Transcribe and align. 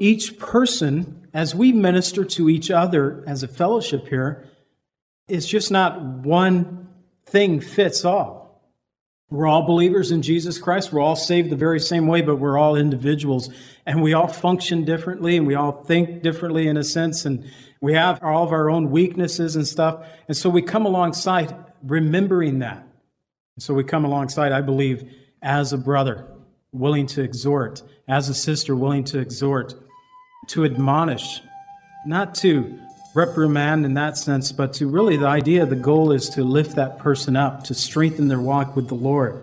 each 0.00 0.38
person, 0.38 1.28
as 1.32 1.54
we 1.54 1.72
minister 1.72 2.24
to 2.24 2.48
each 2.48 2.70
other 2.70 3.22
as 3.26 3.42
a 3.42 3.48
fellowship 3.48 4.08
here, 4.08 4.46
is 5.28 5.46
just 5.46 5.70
not 5.70 6.00
one 6.00 6.88
thing 7.26 7.60
fits 7.60 8.04
all. 8.04 8.48
We're 9.30 9.46
all 9.46 9.66
believers 9.66 10.10
in 10.10 10.22
Jesus 10.22 10.56
Christ. 10.56 10.90
We're 10.90 11.02
all 11.02 11.16
saved 11.16 11.50
the 11.50 11.56
very 11.56 11.80
same 11.80 12.06
way, 12.06 12.22
but 12.22 12.36
we're 12.36 12.56
all 12.56 12.76
individuals 12.76 13.50
and 13.84 14.02
we 14.02 14.14
all 14.14 14.26
function 14.26 14.86
differently 14.86 15.36
and 15.36 15.46
we 15.46 15.54
all 15.54 15.84
think 15.84 16.22
differently 16.22 16.66
in 16.66 16.78
a 16.78 16.84
sense. 16.84 17.26
And 17.26 17.50
we 17.82 17.92
have 17.92 18.22
all 18.22 18.44
of 18.44 18.52
our 18.52 18.70
own 18.70 18.90
weaknesses 18.90 19.54
and 19.54 19.66
stuff. 19.66 20.06
And 20.28 20.36
so 20.36 20.48
we 20.48 20.62
come 20.62 20.86
alongside 20.86 21.54
remembering 21.82 22.60
that. 22.60 22.86
And 23.56 23.62
so 23.62 23.74
we 23.74 23.84
come 23.84 24.06
alongside, 24.06 24.52
I 24.52 24.62
believe, 24.62 25.12
as 25.42 25.74
a 25.74 25.78
brother, 25.78 26.26
willing 26.72 27.06
to 27.08 27.22
exhort, 27.22 27.82
as 28.06 28.30
a 28.30 28.34
sister, 28.34 28.74
willing 28.74 29.04
to 29.04 29.18
exhort, 29.18 29.74
to 30.48 30.64
admonish, 30.64 31.42
not 32.06 32.34
to 32.36 32.78
reprimand 33.14 33.84
in 33.84 33.94
that 33.94 34.16
sense, 34.16 34.52
but 34.52 34.72
to 34.74 34.86
really 34.86 35.16
the 35.16 35.26
idea, 35.26 35.66
the 35.66 35.76
goal 35.76 36.12
is 36.12 36.28
to 36.30 36.44
lift 36.44 36.76
that 36.76 36.98
person 36.98 37.36
up, 37.36 37.64
to 37.64 37.74
strengthen 37.74 38.28
their 38.28 38.40
walk 38.40 38.76
with 38.76 38.88
the 38.88 38.94
Lord. 38.94 39.42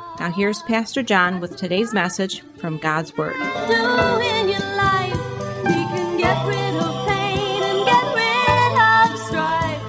Now, 0.21 0.29
here's 0.29 0.61
Pastor 0.61 1.01
John 1.01 1.39
with 1.39 1.57
today's 1.57 1.95
message 1.95 2.43
from 2.59 2.77
God's 2.77 3.17
Word. 3.17 3.33
do 3.33 3.39
in 3.39 4.49
your 4.49 4.59
life. 4.77 5.17
We 5.65 5.73
can 5.73 6.15
get 6.15 6.45
rid 6.45 6.75
of 6.75 7.07
pain 7.07 7.63
and 7.63 7.83
get 7.87 8.05
rid 8.13 8.71
of 8.77 9.17
strife. 9.25 9.81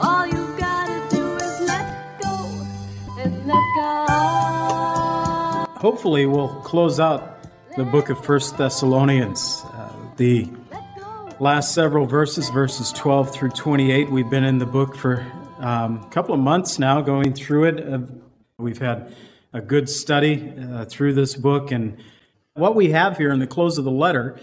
All 0.00 0.24
you've 0.24 0.56
gotta 0.56 1.04
do 1.10 1.34
is 1.34 1.60
let 1.62 2.22
go 2.22 2.36
and 3.18 3.44
let 3.48 3.64
God. 3.74 5.66
Hopefully, 5.78 6.26
we'll 6.26 6.54
close 6.60 7.00
out 7.00 7.44
the 7.76 7.82
book 7.82 8.10
of 8.10 8.24
First 8.24 8.56
Thessalonians. 8.58 9.64
Uh, 9.72 9.92
the 10.18 10.48
last 11.40 11.74
several 11.74 12.06
verses, 12.06 12.48
verses 12.50 12.92
12 12.92 13.32
through 13.32 13.50
28. 13.50 14.12
We've 14.12 14.30
been 14.30 14.44
in 14.44 14.58
the 14.58 14.66
book 14.66 14.94
for 14.94 15.26
um, 15.58 16.00
a 16.00 16.08
couple 16.10 16.32
of 16.32 16.40
months 16.40 16.78
now, 16.78 17.00
going 17.00 17.32
through 17.32 17.64
it. 17.64 17.92
Uh, 17.92 17.98
we've 18.58 18.78
had 18.78 19.12
a 19.52 19.60
good 19.60 19.88
study 19.88 20.52
uh, 20.72 20.84
through 20.84 21.12
this 21.12 21.34
book. 21.34 21.72
And 21.72 21.96
what 22.54 22.76
we 22.76 22.90
have 22.90 23.16
here 23.18 23.32
in 23.32 23.40
the 23.40 23.48
close 23.48 23.78
of 23.78 23.84
the 23.84 23.90
letter 23.90 24.38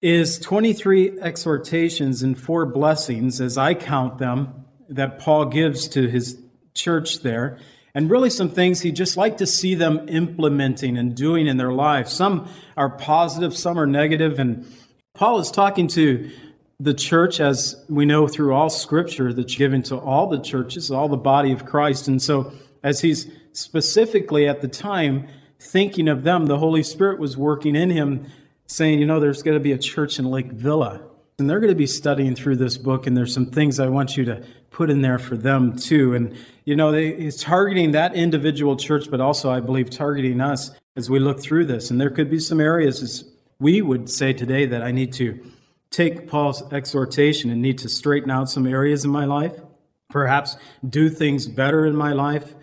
is 0.00 0.38
23 0.38 1.20
exhortations 1.20 2.22
and 2.22 2.38
four 2.38 2.66
blessings, 2.66 3.40
as 3.40 3.58
I 3.58 3.74
count 3.74 4.18
them, 4.18 4.64
that 4.88 5.18
Paul 5.18 5.46
gives 5.46 5.88
to 5.88 6.08
his 6.08 6.38
church 6.74 7.22
there. 7.22 7.58
And 7.96 8.08
really, 8.08 8.30
some 8.30 8.50
things 8.50 8.82
he'd 8.82 8.94
just 8.94 9.16
like 9.16 9.38
to 9.38 9.46
see 9.46 9.74
them 9.74 10.08
implementing 10.08 10.96
and 10.96 11.16
doing 11.16 11.48
in 11.48 11.56
their 11.56 11.72
lives. 11.72 12.12
Some 12.12 12.48
are 12.76 12.90
positive, 12.90 13.56
some 13.56 13.76
are 13.76 13.86
negative, 13.86 14.38
And 14.38 14.66
Paul 15.14 15.40
is 15.40 15.50
talking 15.50 15.88
to 15.88 16.30
the 16.78 16.94
church, 16.94 17.40
as 17.40 17.74
we 17.88 18.04
know 18.04 18.28
through 18.28 18.54
all 18.54 18.70
scripture 18.70 19.32
that's 19.32 19.56
given 19.56 19.82
to 19.84 19.96
all 19.96 20.28
the 20.28 20.38
churches, 20.38 20.92
all 20.92 21.08
the 21.08 21.16
body 21.16 21.50
of 21.50 21.64
Christ. 21.64 22.06
And 22.06 22.22
so, 22.22 22.52
as 22.86 23.00
he's 23.00 23.28
specifically 23.52 24.46
at 24.46 24.60
the 24.60 24.68
time 24.68 25.26
thinking 25.58 26.06
of 26.06 26.22
them, 26.22 26.46
the 26.46 26.58
Holy 26.58 26.84
Spirit 26.84 27.18
was 27.18 27.36
working 27.36 27.74
in 27.74 27.90
him, 27.90 28.26
saying, 28.68 29.00
You 29.00 29.06
know, 29.06 29.18
there's 29.18 29.42
going 29.42 29.56
to 29.56 29.60
be 29.60 29.72
a 29.72 29.78
church 29.78 30.20
in 30.20 30.24
Lake 30.26 30.52
Villa. 30.52 31.02
And 31.40 31.50
they're 31.50 31.58
going 31.58 31.72
to 31.72 31.76
be 31.76 31.88
studying 31.88 32.36
through 32.36 32.56
this 32.56 32.78
book, 32.78 33.08
and 33.08 33.16
there's 33.16 33.34
some 33.34 33.46
things 33.46 33.80
I 33.80 33.88
want 33.88 34.16
you 34.16 34.24
to 34.26 34.42
put 34.70 34.88
in 34.88 35.02
there 35.02 35.18
for 35.18 35.36
them 35.36 35.76
too. 35.76 36.14
And, 36.14 36.36
you 36.64 36.76
know, 36.76 36.92
he's 36.92 37.42
targeting 37.42 37.90
that 37.90 38.14
individual 38.14 38.76
church, 38.76 39.10
but 39.10 39.20
also, 39.20 39.50
I 39.50 39.58
believe, 39.58 39.90
targeting 39.90 40.40
us 40.40 40.70
as 40.94 41.10
we 41.10 41.18
look 41.18 41.40
through 41.40 41.66
this. 41.66 41.90
And 41.90 42.00
there 42.00 42.08
could 42.08 42.30
be 42.30 42.38
some 42.38 42.60
areas, 42.60 43.02
as 43.02 43.24
we 43.58 43.82
would 43.82 44.08
say 44.08 44.32
today, 44.32 44.64
that 44.64 44.82
I 44.82 44.92
need 44.92 45.12
to 45.14 45.44
take 45.90 46.28
Paul's 46.28 46.62
exhortation 46.72 47.50
and 47.50 47.60
need 47.60 47.78
to 47.78 47.88
straighten 47.88 48.30
out 48.30 48.48
some 48.48 48.64
areas 48.64 49.04
in 49.04 49.10
my 49.10 49.24
life, 49.24 49.58
perhaps 50.08 50.56
do 50.88 51.10
things 51.10 51.48
better 51.48 51.84
in 51.84 51.96
my 51.96 52.12
life, 52.12 52.54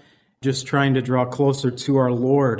just 0.43 0.67
trying 0.67 0.93
to 0.93 1.01
draw 1.01 1.25
closer 1.25 1.71
to 1.71 1.97
our 1.97 2.11
Lord. 2.11 2.59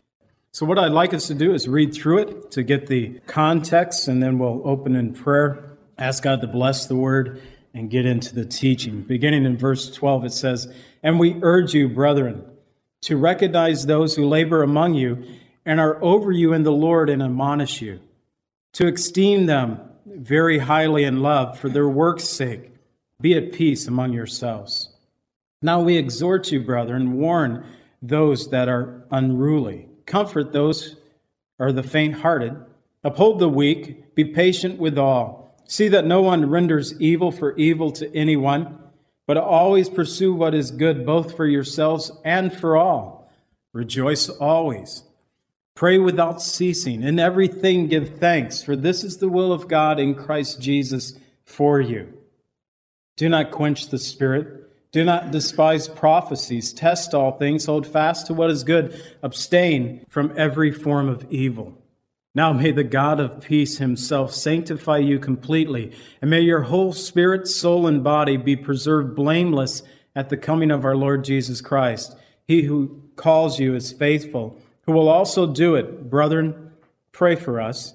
So, 0.53 0.65
what 0.65 0.79
I'd 0.79 0.91
like 0.91 1.13
us 1.13 1.27
to 1.27 1.33
do 1.33 1.53
is 1.53 1.67
read 1.67 1.93
through 1.93 2.19
it 2.19 2.51
to 2.51 2.63
get 2.63 2.87
the 2.87 3.19
context, 3.27 4.07
and 4.07 4.23
then 4.23 4.39
we'll 4.39 4.61
open 4.63 4.95
in 4.95 5.13
prayer, 5.13 5.77
ask 5.97 6.23
God 6.23 6.41
to 6.41 6.47
bless 6.47 6.85
the 6.85 6.95
word, 6.95 7.41
and 7.73 7.89
get 7.89 8.05
into 8.05 8.33
the 8.33 8.45
teaching. 8.45 9.01
Beginning 9.01 9.45
in 9.45 9.57
verse 9.57 9.91
12, 9.91 10.25
it 10.25 10.31
says, 10.31 10.71
And 11.01 11.19
we 11.19 11.39
urge 11.41 11.73
you, 11.73 11.89
brethren, 11.89 12.45
to 13.01 13.17
recognize 13.17 13.85
those 13.85 14.15
who 14.15 14.27
labor 14.27 14.63
among 14.63 14.93
you 14.93 15.25
and 15.65 15.79
are 15.79 16.01
over 16.03 16.31
you 16.31 16.53
in 16.53 16.63
the 16.63 16.71
Lord 16.71 17.09
and 17.09 17.21
admonish 17.21 17.81
you, 17.81 17.99
to 18.73 18.87
esteem 18.87 19.47
them 19.47 19.79
very 20.05 20.59
highly 20.59 21.03
in 21.03 21.21
love 21.21 21.59
for 21.59 21.67
their 21.67 21.87
work's 21.87 22.25
sake. 22.25 22.69
Be 23.19 23.35
at 23.35 23.53
peace 23.53 23.87
among 23.87 24.13
yourselves. 24.13 24.92
Now 25.63 25.79
we 25.81 25.95
exhort 25.97 26.51
you, 26.51 26.59
brethren, 26.59 27.13
warn 27.13 27.65
those 28.01 28.49
that 28.49 28.67
are 28.67 29.05
unruly, 29.09 29.87
comfort 30.05 30.51
those 30.51 30.97
are 31.57 31.71
the 31.71 31.81
faint 31.81 32.15
hearted, 32.15 32.53
uphold 33.01 33.39
the 33.39 33.47
weak, 33.47 34.13
be 34.13 34.25
patient 34.25 34.77
with 34.77 34.97
all. 34.97 35.57
See 35.65 35.87
that 35.87 36.05
no 36.05 36.21
one 36.21 36.49
renders 36.49 36.99
evil 36.99 37.31
for 37.31 37.55
evil 37.55 37.91
to 37.93 38.13
anyone, 38.13 38.77
but 39.25 39.37
always 39.37 39.89
pursue 39.89 40.33
what 40.33 40.53
is 40.53 40.69
good 40.69 41.05
both 41.05 41.37
for 41.37 41.45
yourselves 41.45 42.11
and 42.25 42.53
for 42.53 42.75
all. 42.75 43.31
Rejoice 43.71 44.27
always. 44.27 45.03
Pray 45.75 45.97
without 45.97 46.41
ceasing. 46.41 47.03
In 47.03 47.19
everything 47.19 47.87
give 47.87 48.19
thanks, 48.19 48.61
for 48.61 48.75
this 48.75 49.03
is 49.05 49.17
the 49.17 49.29
will 49.29 49.53
of 49.53 49.69
God 49.69 49.97
in 49.97 50.13
Christ 50.13 50.59
Jesus 50.59 51.13
for 51.45 51.79
you. 51.79 52.13
Do 53.15 53.29
not 53.29 53.51
quench 53.51 53.87
the 53.87 53.97
spirit. 53.97 54.62
Do 54.93 55.03
not 55.03 55.31
despise 55.31 55.87
prophecies. 55.87 56.71
Test 56.71 57.15
all 57.15 57.31
things. 57.31 57.65
Hold 57.65 57.87
fast 57.87 58.27
to 58.27 58.33
what 58.33 58.51
is 58.51 58.63
good. 58.63 59.01
Abstain 59.23 60.05
from 60.07 60.31
every 60.37 60.71
form 60.71 61.09
of 61.09 61.25
evil. 61.31 61.75
Now 62.35 62.53
may 62.53 62.71
the 62.71 62.83
God 62.83 63.19
of 63.19 63.41
peace 63.41 63.79
himself 63.79 64.33
sanctify 64.33 64.99
you 64.99 65.19
completely, 65.19 65.91
and 66.21 66.29
may 66.29 66.41
your 66.41 66.61
whole 66.61 66.93
spirit, 66.93 67.47
soul, 67.47 67.85
and 67.85 68.03
body 68.03 68.37
be 68.37 68.55
preserved 68.55 69.15
blameless 69.15 69.83
at 70.15 70.29
the 70.29 70.37
coming 70.37 70.71
of 70.71 70.85
our 70.85 70.95
Lord 70.95 71.23
Jesus 71.23 71.59
Christ. 71.59 72.15
He 72.47 72.61
who 72.63 73.01
calls 73.15 73.59
you 73.59 73.75
is 73.75 73.91
faithful, 73.91 74.59
who 74.85 74.91
will 74.91 75.09
also 75.09 75.51
do 75.51 75.75
it. 75.75 76.09
Brethren, 76.09 76.71
pray 77.11 77.35
for 77.35 77.59
us. 77.59 77.93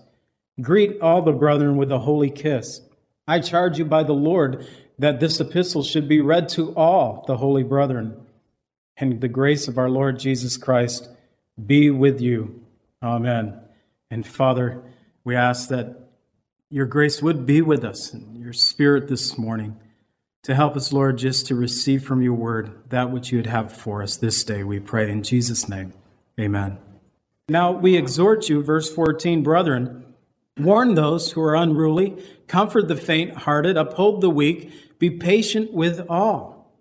Greet 0.60 1.00
all 1.00 1.22
the 1.22 1.32
brethren 1.32 1.76
with 1.76 1.92
a 1.92 2.00
holy 2.00 2.30
kiss. 2.30 2.80
I 3.28 3.40
charge 3.40 3.78
you 3.78 3.84
by 3.84 4.02
the 4.02 4.14
Lord 4.14 4.66
that 4.98 5.20
this 5.20 5.40
epistle 5.40 5.82
should 5.82 6.08
be 6.08 6.20
read 6.20 6.48
to 6.50 6.74
all 6.74 7.24
the 7.26 7.36
holy 7.36 7.62
brethren. 7.62 8.20
And 8.96 9.20
the 9.20 9.28
grace 9.28 9.68
of 9.68 9.78
our 9.78 9.88
Lord 9.88 10.18
Jesus 10.18 10.56
Christ 10.56 11.08
be 11.64 11.90
with 11.90 12.20
you. 12.20 12.64
Amen. 13.02 13.60
And 14.10 14.26
Father, 14.26 14.82
we 15.22 15.36
ask 15.36 15.68
that 15.68 16.08
your 16.70 16.86
grace 16.86 17.22
would 17.22 17.46
be 17.46 17.62
with 17.62 17.84
us 17.84 18.12
and 18.12 18.38
your 18.38 18.52
spirit 18.52 19.08
this 19.08 19.38
morning 19.38 19.78
to 20.42 20.54
help 20.54 20.76
us, 20.76 20.92
Lord, 20.92 21.18
just 21.18 21.46
to 21.46 21.54
receive 21.54 22.04
from 22.04 22.22
your 22.22 22.34
word 22.34 22.72
that 22.88 23.10
which 23.10 23.30
you 23.30 23.38
would 23.38 23.46
have 23.46 23.72
for 23.72 24.02
us 24.02 24.16
this 24.16 24.42
day, 24.44 24.64
we 24.64 24.80
pray 24.80 25.10
in 25.10 25.22
Jesus' 25.22 25.68
name. 25.68 25.92
Amen. 26.40 26.78
Now 27.48 27.72
we 27.72 27.96
exhort 27.96 28.48
you, 28.48 28.62
verse 28.62 28.92
14, 28.92 29.42
brethren, 29.42 30.04
Warn 30.58 30.94
those 30.94 31.32
who 31.32 31.40
are 31.42 31.54
unruly, 31.54 32.16
comfort 32.48 32.88
the 32.88 32.96
faint 32.96 33.36
hearted, 33.36 33.76
uphold 33.76 34.20
the 34.20 34.30
weak, 34.30 34.72
be 34.98 35.10
patient 35.10 35.72
with 35.72 36.04
all. 36.08 36.72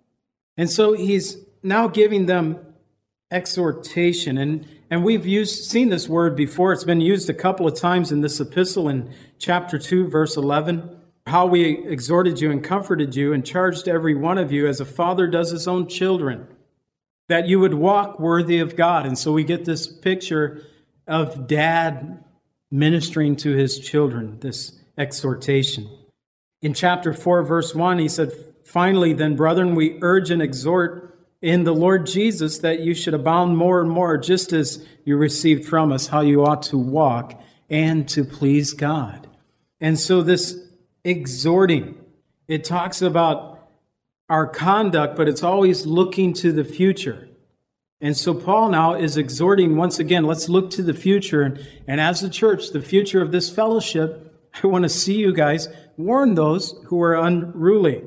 And 0.56 0.68
so 0.68 0.92
he's 0.92 1.36
now 1.62 1.88
giving 1.88 2.26
them 2.26 2.58
exhortation. 3.30 4.38
And, 4.38 4.66
and 4.90 5.04
we've 5.04 5.26
used, 5.26 5.64
seen 5.64 5.88
this 5.90 6.08
word 6.08 6.36
before. 6.36 6.72
It's 6.72 6.84
been 6.84 7.00
used 7.00 7.28
a 7.30 7.34
couple 7.34 7.66
of 7.66 7.78
times 7.78 8.10
in 8.10 8.20
this 8.20 8.40
epistle 8.40 8.88
in 8.88 9.12
chapter 9.38 9.78
2, 9.78 10.08
verse 10.08 10.36
11. 10.36 10.96
How 11.26 11.46
we 11.46 11.86
exhorted 11.86 12.40
you 12.40 12.50
and 12.50 12.64
comforted 12.64 13.14
you 13.14 13.32
and 13.32 13.44
charged 13.44 13.86
every 13.86 14.14
one 14.14 14.38
of 14.38 14.50
you 14.50 14.66
as 14.66 14.80
a 14.80 14.86
father 14.86 15.26
does 15.26 15.50
his 15.50 15.68
own 15.68 15.86
children, 15.86 16.46
that 17.28 17.46
you 17.46 17.60
would 17.60 17.74
walk 17.74 18.18
worthy 18.18 18.60
of 18.60 18.76
God. 18.76 19.04
And 19.04 19.18
so 19.18 19.32
we 19.32 19.44
get 19.44 19.66
this 19.66 19.86
picture 19.86 20.62
of 21.06 21.46
dad 21.46 22.24
ministering 22.70 23.36
to 23.36 23.52
his 23.52 23.78
children, 23.78 24.40
this 24.40 24.72
exhortation. 24.96 25.97
In 26.60 26.74
chapter 26.74 27.12
4, 27.12 27.42
verse 27.42 27.74
1, 27.74 27.98
he 27.98 28.08
said, 28.08 28.32
Finally, 28.64 29.12
then, 29.14 29.36
brethren, 29.36 29.74
we 29.74 29.98
urge 30.02 30.30
and 30.30 30.42
exhort 30.42 31.16
in 31.40 31.64
the 31.64 31.72
Lord 31.72 32.06
Jesus 32.06 32.58
that 32.58 32.80
you 32.80 32.94
should 32.94 33.14
abound 33.14 33.56
more 33.56 33.80
and 33.80 33.90
more, 33.90 34.18
just 34.18 34.52
as 34.52 34.84
you 35.04 35.16
received 35.16 35.64
from 35.64 35.92
us 35.92 36.08
how 36.08 36.20
you 36.20 36.44
ought 36.44 36.62
to 36.64 36.76
walk 36.76 37.40
and 37.70 38.08
to 38.08 38.24
please 38.24 38.72
God. 38.72 39.28
And 39.80 39.98
so, 39.98 40.22
this 40.22 40.58
exhorting, 41.04 41.96
it 42.48 42.64
talks 42.64 43.02
about 43.02 43.70
our 44.28 44.46
conduct, 44.46 45.16
but 45.16 45.28
it's 45.28 45.42
always 45.42 45.86
looking 45.86 46.32
to 46.34 46.52
the 46.52 46.64
future. 46.64 47.28
And 48.00 48.16
so 48.16 48.32
Paul 48.32 48.68
now 48.70 48.94
is 48.94 49.16
exhorting 49.16 49.76
once 49.76 49.98
again, 49.98 50.24
let's 50.24 50.48
look 50.48 50.70
to 50.72 50.82
the 50.82 50.94
future. 50.94 51.42
And, 51.42 51.66
and 51.86 52.00
as 52.00 52.22
a 52.22 52.28
church, 52.28 52.70
the 52.70 52.82
future 52.82 53.22
of 53.22 53.32
this 53.32 53.50
fellowship, 53.50 54.27
I 54.62 54.66
want 54.66 54.84
to 54.84 54.88
see 54.88 55.16
you 55.16 55.32
guys 55.32 55.68
warn 55.96 56.34
those 56.34 56.74
who 56.86 57.02
are 57.02 57.14
unruly. 57.14 58.04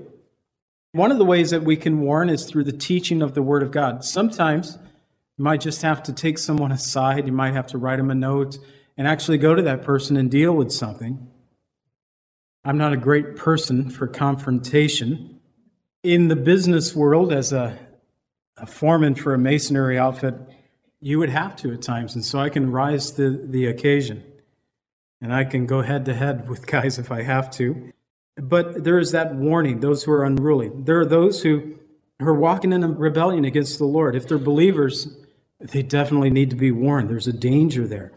One 0.94 1.12
of 1.12 1.18
the 1.18 1.25
ways 1.25 1.51
that 1.51 1.63
we 1.63 1.77
can 1.77 2.01
warn 2.01 2.30
is 2.30 2.45
through 2.45 2.65
the 2.65 2.71
teaching 2.71 3.21
of 3.21 3.33
the 3.33 3.42
Word 3.42 3.63
of 3.63 3.71
God. 3.71 4.03
Sometimes 4.03 4.77
you 5.38 5.44
might 5.44 5.62
just 5.62 5.81
have 5.81 6.03
to 6.03 6.13
take 6.13 6.38
someone 6.38 6.71
aside, 6.71 7.25
you 7.25 7.33
might 7.33 7.53
have 7.53 7.68
to 7.68 7.77
write 7.77 7.98
them 7.98 8.12
a 8.12 8.15
note 8.15 8.57
and 8.98 9.07
actually 9.07 9.38
go 9.38 9.56
to 9.56 9.62
that 9.62 9.83
person 9.83 10.18
and 10.18 10.30
deal 10.30 10.53
with 10.53 10.71
something. 10.71 11.27
I'm 12.63 12.77
not 12.77 12.94
a 12.94 12.97
great 12.97 13.36
person 13.36 13.89
for 13.89 14.07
confrontation. 14.07 15.39
In 16.04 16.27
the 16.27 16.36
business 16.36 16.95
world, 16.95 17.31
as 17.31 17.54
a 17.54 17.77
a 18.62 18.65
foreman 18.65 19.15
for 19.15 19.33
a 19.33 19.38
masonry 19.38 19.97
outfit, 19.97 20.36
you 21.00 21.18
would 21.19 21.30
have 21.30 21.56
to 21.57 21.74
at 21.74 21.81
times. 21.81 22.15
And 22.15 22.24
so 22.24 22.39
I 22.39 22.50
can 22.50 22.71
rise 22.71 23.12
to 23.12 23.45
the 23.47 23.65
occasion 23.65 24.24
and 25.21 25.33
I 25.33 25.44
can 25.44 25.65
go 25.65 25.81
head 25.81 26.06
to 26.06 26.13
head 26.13 26.50
with 26.50 26.65
guys 26.68 26.97
if 26.97 27.12
I 27.12 27.21
have 27.21 27.51
to. 27.51 27.94
But 28.35 28.83
there 28.83 28.97
is 28.97 29.12
that 29.12 29.35
warning 29.35 29.79
those 29.79 30.03
who 30.03 30.12
are 30.12 30.23
unruly. 30.23 30.71
There 30.73 31.00
are 31.00 31.06
those 31.06 31.44
who, 31.44 31.75
who 32.19 32.27
are 32.27 32.33
walking 32.33 32.73
in 32.73 32.83
a 32.83 32.88
rebellion 32.88 33.45
against 33.45 33.77
the 33.77 33.85
Lord. 33.85 34.15
If 34.15 34.27
they're 34.27 34.38
believers, 34.38 35.15
they 35.59 35.83
definitely 35.83 36.31
need 36.31 36.50
to 36.50 36.56
be 36.56 36.71
warned. 36.71 37.09
There's 37.09 37.27
a 37.27 37.33
danger 37.33 37.88
there. 37.88 38.12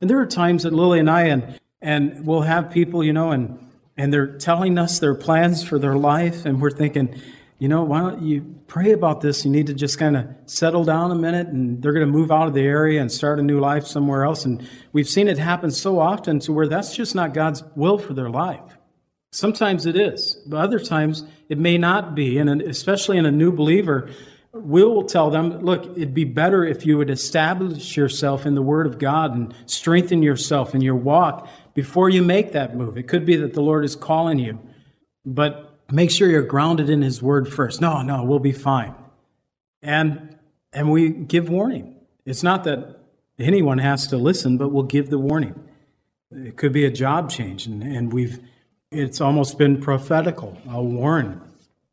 And 0.00 0.10
there 0.10 0.20
are 0.20 0.26
times 0.26 0.64
that 0.64 0.72
Lily 0.72 0.98
and 0.98 1.10
I 1.10 1.22
and 1.22 1.58
and 1.82 2.26
we'll 2.26 2.42
have 2.42 2.70
people, 2.70 3.02
you 3.02 3.12
know, 3.12 3.30
and 3.30 3.58
and 3.96 4.12
they're 4.12 4.38
telling 4.38 4.78
us 4.78 4.98
their 4.98 5.14
plans 5.14 5.62
for 5.62 5.78
their 5.78 5.96
life, 5.96 6.46
and 6.46 6.60
we're 6.60 6.70
thinking, 6.70 7.20
you 7.60 7.68
know, 7.68 7.84
why 7.84 8.00
don't 8.00 8.22
you 8.22 8.54
pray 8.68 8.92
about 8.92 9.20
this? 9.20 9.44
You 9.44 9.50
need 9.50 9.66
to 9.66 9.74
just 9.74 9.98
kind 9.98 10.16
of 10.16 10.26
settle 10.46 10.82
down 10.82 11.10
a 11.10 11.14
minute, 11.14 11.48
and 11.48 11.82
they're 11.82 11.92
going 11.92 12.06
to 12.06 12.10
move 12.10 12.32
out 12.32 12.48
of 12.48 12.54
the 12.54 12.62
area 12.62 13.02
and 13.02 13.12
start 13.12 13.38
a 13.38 13.42
new 13.42 13.60
life 13.60 13.86
somewhere 13.86 14.24
else. 14.24 14.46
And 14.46 14.66
we've 14.94 15.06
seen 15.06 15.28
it 15.28 15.36
happen 15.36 15.70
so 15.70 16.00
often 16.00 16.40
to 16.40 16.54
where 16.54 16.66
that's 16.66 16.96
just 16.96 17.14
not 17.14 17.34
God's 17.34 17.62
will 17.76 17.98
for 17.98 18.14
their 18.14 18.30
life. 18.30 18.64
Sometimes 19.32 19.84
it 19.84 19.94
is, 19.94 20.42
but 20.46 20.56
other 20.56 20.80
times 20.80 21.24
it 21.50 21.58
may 21.58 21.76
not 21.76 22.14
be. 22.14 22.38
And 22.38 22.62
especially 22.62 23.18
in 23.18 23.26
a 23.26 23.30
new 23.30 23.52
believer, 23.52 24.08
we'll 24.54 25.02
tell 25.02 25.28
them, 25.30 25.60
look, 25.60 25.84
it'd 25.98 26.14
be 26.14 26.24
better 26.24 26.64
if 26.64 26.86
you 26.86 26.96
would 26.96 27.10
establish 27.10 27.94
yourself 27.94 28.46
in 28.46 28.54
the 28.54 28.62
Word 28.62 28.86
of 28.86 28.98
God 28.98 29.34
and 29.34 29.54
strengthen 29.66 30.22
yourself 30.22 30.74
in 30.74 30.80
your 30.80 30.96
walk 30.96 31.46
before 31.74 32.08
you 32.08 32.22
make 32.22 32.52
that 32.52 32.74
move. 32.74 32.96
It 32.96 33.06
could 33.06 33.26
be 33.26 33.36
that 33.36 33.52
the 33.52 33.60
Lord 33.60 33.84
is 33.84 33.96
calling 33.96 34.38
you, 34.38 34.58
but 35.26 35.69
make 35.90 36.10
sure 36.10 36.28
you're 36.28 36.42
grounded 36.42 36.90
in 36.90 37.02
his 37.02 37.22
word 37.22 37.52
first. 37.52 37.80
No, 37.80 38.02
no, 38.02 38.24
we'll 38.24 38.38
be 38.38 38.52
fine. 38.52 38.94
And 39.82 40.36
and 40.72 40.90
we 40.90 41.10
give 41.10 41.48
warning. 41.48 41.96
It's 42.24 42.42
not 42.42 42.64
that 42.64 43.00
anyone 43.38 43.78
has 43.78 44.06
to 44.08 44.16
listen, 44.16 44.56
but 44.56 44.68
we'll 44.68 44.84
give 44.84 45.10
the 45.10 45.18
warning. 45.18 45.54
It 46.30 46.56
could 46.56 46.72
be 46.72 46.84
a 46.84 46.90
job 46.90 47.30
change, 47.30 47.66
and, 47.66 47.82
and 47.82 48.12
we've 48.12 48.38
it's 48.92 49.20
almost 49.20 49.58
been 49.58 49.80
prophetical. 49.80 50.58
I'll 50.68 50.86
warn 50.86 51.40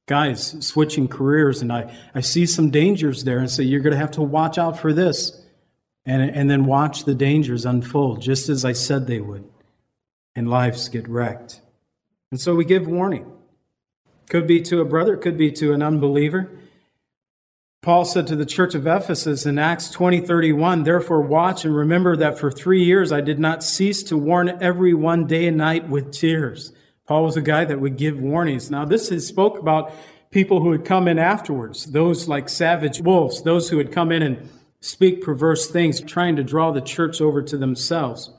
guys 0.08 0.56
switching 0.66 1.08
careers, 1.08 1.62
and 1.62 1.72
I, 1.72 1.96
I 2.16 2.22
see 2.22 2.46
some 2.46 2.72
dangers 2.72 3.24
there 3.24 3.40
and 3.40 3.50
say, 3.52 3.64
You're 3.64 3.82
gonna 3.82 3.98
have 3.98 4.12
to 4.12 4.22
watch 4.22 4.58
out 4.58 4.80
for 4.80 4.94
this. 4.94 5.44
And, 6.06 6.22
and 6.22 6.50
then 6.50 6.64
watch 6.64 7.04
the 7.04 7.14
dangers 7.14 7.66
unfold, 7.66 8.22
just 8.22 8.48
as 8.48 8.64
I 8.64 8.72
said 8.72 9.08
they 9.08 9.20
would. 9.20 9.44
And 10.38 10.50
lives 10.50 10.88
get 10.88 11.06
wrecked. 11.06 11.60
And 12.32 12.40
so 12.40 12.56
we 12.56 12.64
give 12.64 12.88
warning. 12.88 13.30
Could 14.30 14.48
be 14.48 14.62
to 14.64 14.82
a 14.82 14.86
brother, 14.86 15.16
could 15.16 15.38
be 15.38 15.52
to 15.54 15.74
an 15.74 15.82
unbeliever. 15.82 16.52
Paul 17.82 18.04
said 18.04 18.28
to 18.28 18.36
the 18.36 18.46
church 18.46 18.76
of 18.76 18.86
Ephesus 18.86 19.46
in 19.46 19.58
Acts 19.58 19.90
20 19.90 20.20
31, 20.20 20.84
Therefore 20.84 21.22
watch 21.22 21.64
and 21.64 21.76
remember 21.76 22.18
that 22.18 22.38
for 22.38 22.52
three 22.52 22.84
years 22.84 23.12
I 23.12 23.22
did 23.22 23.40
not 23.40 23.64
cease 23.64 24.04
to 24.04 24.18
warn 24.18 24.62
everyone 24.62 25.26
day 25.28 25.48
and 25.48 25.58
night 25.58 25.88
with 25.88 26.12
tears. 26.12 26.74
Paul 27.08 27.24
was 27.24 27.38
a 27.38 27.42
guy 27.42 27.64
that 27.64 27.80
would 27.80 27.96
give 27.96 28.20
warnings. 28.20 28.70
Now, 28.70 28.84
this 28.84 29.10
is 29.12 29.26
spoke 29.26 29.58
about 29.58 29.94
people 30.32 30.60
who 30.62 30.70
would 30.70 30.84
come 30.84 31.08
in 31.08 31.18
afterwards, 31.18 31.86
those 31.86 32.28
like 32.28 32.50
savage 32.50 33.00
wolves, 33.00 33.44
those 33.44 33.70
who 33.70 33.78
would 33.78 33.94
come 33.94 34.12
in 34.12 34.22
and 34.22 34.50
speak 34.82 35.24
perverse 35.24 35.68
things, 35.68 36.02
trying 36.02 36.36
to 36.36 36.44
draw 36.44 36.72
the 36.72 36.82
church 36.82 37.22
over 37.22 37.42
to 37.42 37.58
themselves. 37.58 38.32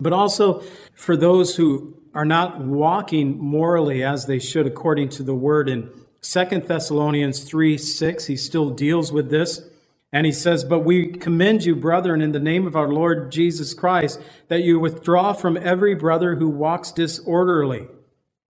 But 0.00 0.12
also 0.12 0.64
for 0.94 1.16
those 1.16 1.54
who 1.54 1.96
are 2.16 2.24
not 2.24 2.58
walking 2.58 3.38
morally 3.38 4.02
as 4.02 4.24
they 4.24 4.38
should 4.38 4.66
according 4.66 5.10
to 5.10 5.22
the 5.22 5.34
word. 5.34 5.68
In 5.68 5.90
Second 6.22 6.66
Thessalonians 6.66 7.44
3 7.44 7.76
6, 7.76 8.24
he 8.24 8.36
still 8.36 8.70
deals 8.70 9.12
with 9.12 9.28
this. 9.30 9.60
And 10.12 10.24
he 10.24 10.32
says, 10.32 10.64
But 10.64 10.80
we 10.80 11.08
commend 11.08 11.66
you, 11.66 11.76
brethren, 11.76 12.22
in 12.22 12.32
the 12.32 12.40
name 12.40 12.66
of 12.66 12.74
our 12.74 12.88
Lord 12.88 13.30
Jesus 13.30 13.74
Christ, 13.74 14.18
that 14.48 14.62
you 14.62 14.80
withdraw 14.80 15.34
from 15.34 15.58
every 15.58 15.94
brother 15.94 16.36
who 16.36 16.48
walks 16.48 16.90
disorderly 16.90 17.86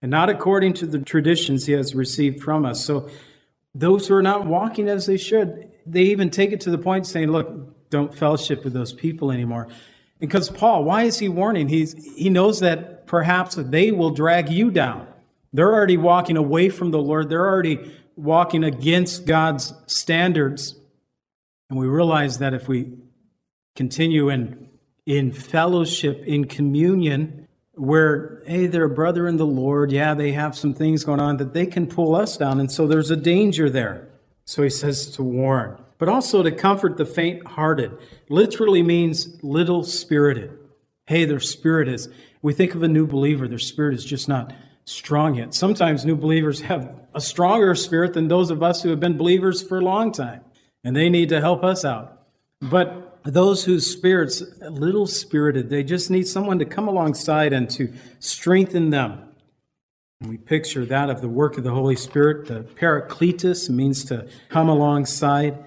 and 0.00 0.12
not 0.12 0.30
according 0.30 0.74
to 0.74 0.86
the 0.86 1.00
traditions 1.00 1.66
he 1.66 1.72
has 1.72 1.92
received 1.92 2.41
from 2.41 2.64
us. 2.64 2.84
So 2.84 3.10
those 3.74 4.06
who 4.06 4.14
are 4.14 4.22
not 4.22 4.46
walking 4.46 4.88
as 4.88 5.06
they 5.06 5.17
should, 5.17 5.72
they 5.84 6.02
even 6.02 6.31
take 6.31 6.52
it 6.52 6.60
to 6.60 6.70
the 6.70 6.79
point 6.79 7.05
saying, 7.05 7.32
Look, 7.32 7.91
don't 7.91 8.14
fellowship 8.14 8.62
with 8.62 8.74
those 8.74 8.93
people 8.93 9.32
anymore. 9.32 9.67
Because 10.19 10.49
Paul, 10.49 10.85
why 10.85 11.03
is 11.03 11.19
he 11.19 11.29
warning? 11.29 11.69
He's, 11.69 11.93
he 12.17 12.31
knows 12.31 12.61
that 12.61 13.06
perhaps 13.06 13.55
they 13.56 13.93
will 13.93 14.11
drag 14.11 14.49
you 14.49 14.70
down. 14.70 15.06
They're 15.53 15.73
already 15.73 15.96
walking 15.96 16.37
away 16.37 16.69
from 16.69 16.91
the 16.91 16.99
Lord, 16.99 17.29
they're 17.29 17.46
already 17.46 17.93
walking 18.17 18.65
against 18.65 19.27
God's 19.27 19.73
standards. 19.87 20.75
And 21.69 21.79
we 21.79 21.87
realize 21.87 22.39
that 22.39 22.55
if 22.55 22.69
we 22.69 22.93
continue 23.75 24.29
in, 24.29 24.69
in 25.05 25.32
fellowship, 25.32 26.23
in 26.25 26.46
communion, 26.46 27.46
where, 27.75 28.43
hey, 28.46 28.67
they're 28.67 28.85
a 28.85 28.91
brother 28.91 29.27
in 29.29 29.37
the 29.37 29.46
Lord, 29.46 29.93
yeah, 29.93 30.15
they 30.15 30.32
have 30.32 30.56
some 30.56 30.73
things 30.73 31.05
going 31.05 31.20
on, 31.20 31.37
that 31.37 31.53
they 31.53 31.67
can 31.67 31.87
pull 31.87 32.15
us 32.15 32.37
down. 32.37 32.58
And 32.58 32.73
so 32.73 32.87
there's 32.87 33.11
a 33.11 33.17
danger 33.17 33.69
there. 33.69 34.08
So 34.46 34.63
he 34.63 34.70
says 34.70 35.11
to 35.11 35.23
warn, 35.23 35.79
but 35.98 36.08
also 36.08 36.43
to 36.43 36.50
comfort 36.50 36.96
the 36.96 37.06
faint 37.06 37.46
hearted. 37.46 37.96
Literally 38.29 38.82
means 38.82 39.43
little 39.43 39.82
spirited. 39.82 40.58
Hey, 41.06 41.24
their 41.24 41.41
spirit 41.41 41.88
is 41.88 42.08
we 42.43 42.53
think 42.53 42.74
of 42.74 42.82
a 42.82 42.88
new 42.88 43.06
believer, 43.06 43.48
their 43.48 43.58
spirit 43.58 43.94
is 43.94 44.05
just 44.05 44.29
not 44.29 44.53
strong 44.84 45.34
yet. 45.34 45.53
Sometimes 45.53 46.05
new 46.05 46.17
believers 46.17 46.60
have 46.62 46.94
a 47.15 47.20
stronger 47.20 47.74
spirit 47.74 48.15
than 48.15 48.29
those 48.29 48.50
of 48.50 48.62
us 48.62 48.82
who 48.82 48.91
have 48.91 49.00
been 49.00 49.17
believers 49.17 49.62
for 49.62 49.79
a 49.79 49.84
long 49.84 50.12
time, 50.12 50.43
and 50.84 50.94
they 50.94 51.08
need 51.08 51.29
to 51.31 51.41
help 51.41 51.65
us 51.65 51.84
out. 51.84 52.26
But 52.60 53.20
those 53.24 53.65
whose 53.65 53.91
spirits 53.91 54.43
little 54.60 55.06
spirited, 55.06 55.69
they 55.69 55.82
just 55.82 56.10
need 56.10 56.29
someone 56.29 56.58
to 56.60 56.65
come 56.65 56.86
alongside 56.86 57.53
and 57.53 57.69
to 57.70 57.93
strengthen 58.20 58.91
them. 58.91 59.22
We 60.20 60.38
picture 60.38 60.86
that 60.86 61.10
of 61.10 61.20
the 61.20 61.29
work 61.29 61.58
of 61.58 61.65
the 61.65 61.72
Holy 61.72 61.96
Spirit. 61.96 62.46
The 62.46 62.62
Paracletus 62.62 63.69
means 63.69 64.05
to 64.05 64.26
come 64.48 64.69
alongside, 64.69 65.62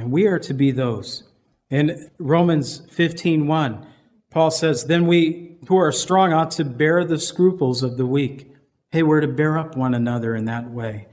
and 0.00 0.10
we 0.10 0.26
are 0.26 0.38
to 0.38 0.54
be 0.54 0.70
those. 0.70 1.24
In 1.68 2.10
Romans 2.18 2.80
15:1, 2.90 3.86
Paul 4.30 4.50
says, 4.50 4.84
Then 4.84 5.06
we 5.06 5.58
who 5.68 5.76
are 5.76 5.92
strong 5.92 6.32
ought 6.32 6.52
to 6.52 6.64
bear 6.64 7.04
the 7.04 7.18
scruples 7.18 7.82
of 7.82 7.98
the 7.98 8.06
weak. 8.06 8.50
Hey, 8.90 9.02
we're 9.02 9.20
to 9.20 9.28
bear 9.28 9.58
up 9.58 9.76
one 9.76 9.92
another 9.92 10.34
in 10.34 10.46
that 10.46 10.70
way. 10.70 11.06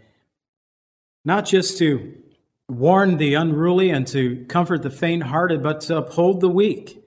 Not 1.25 1.45
just 1.45 1.77
to 1.79 2.15
warn 2.69 3.17
the 3.17 3.33
unruly 3.33 3.89
and 3.89 4.07
to 4.07 4.45
comfort 4.45 4.83
the 4.83 4.89
faint 4.89 5.23
hearted, 5.23 5.61
but 5.61 5.81
to 5.81 5.97
uphold 5.97 6.39
the 6.39 6.49
weak. 6.49 7.03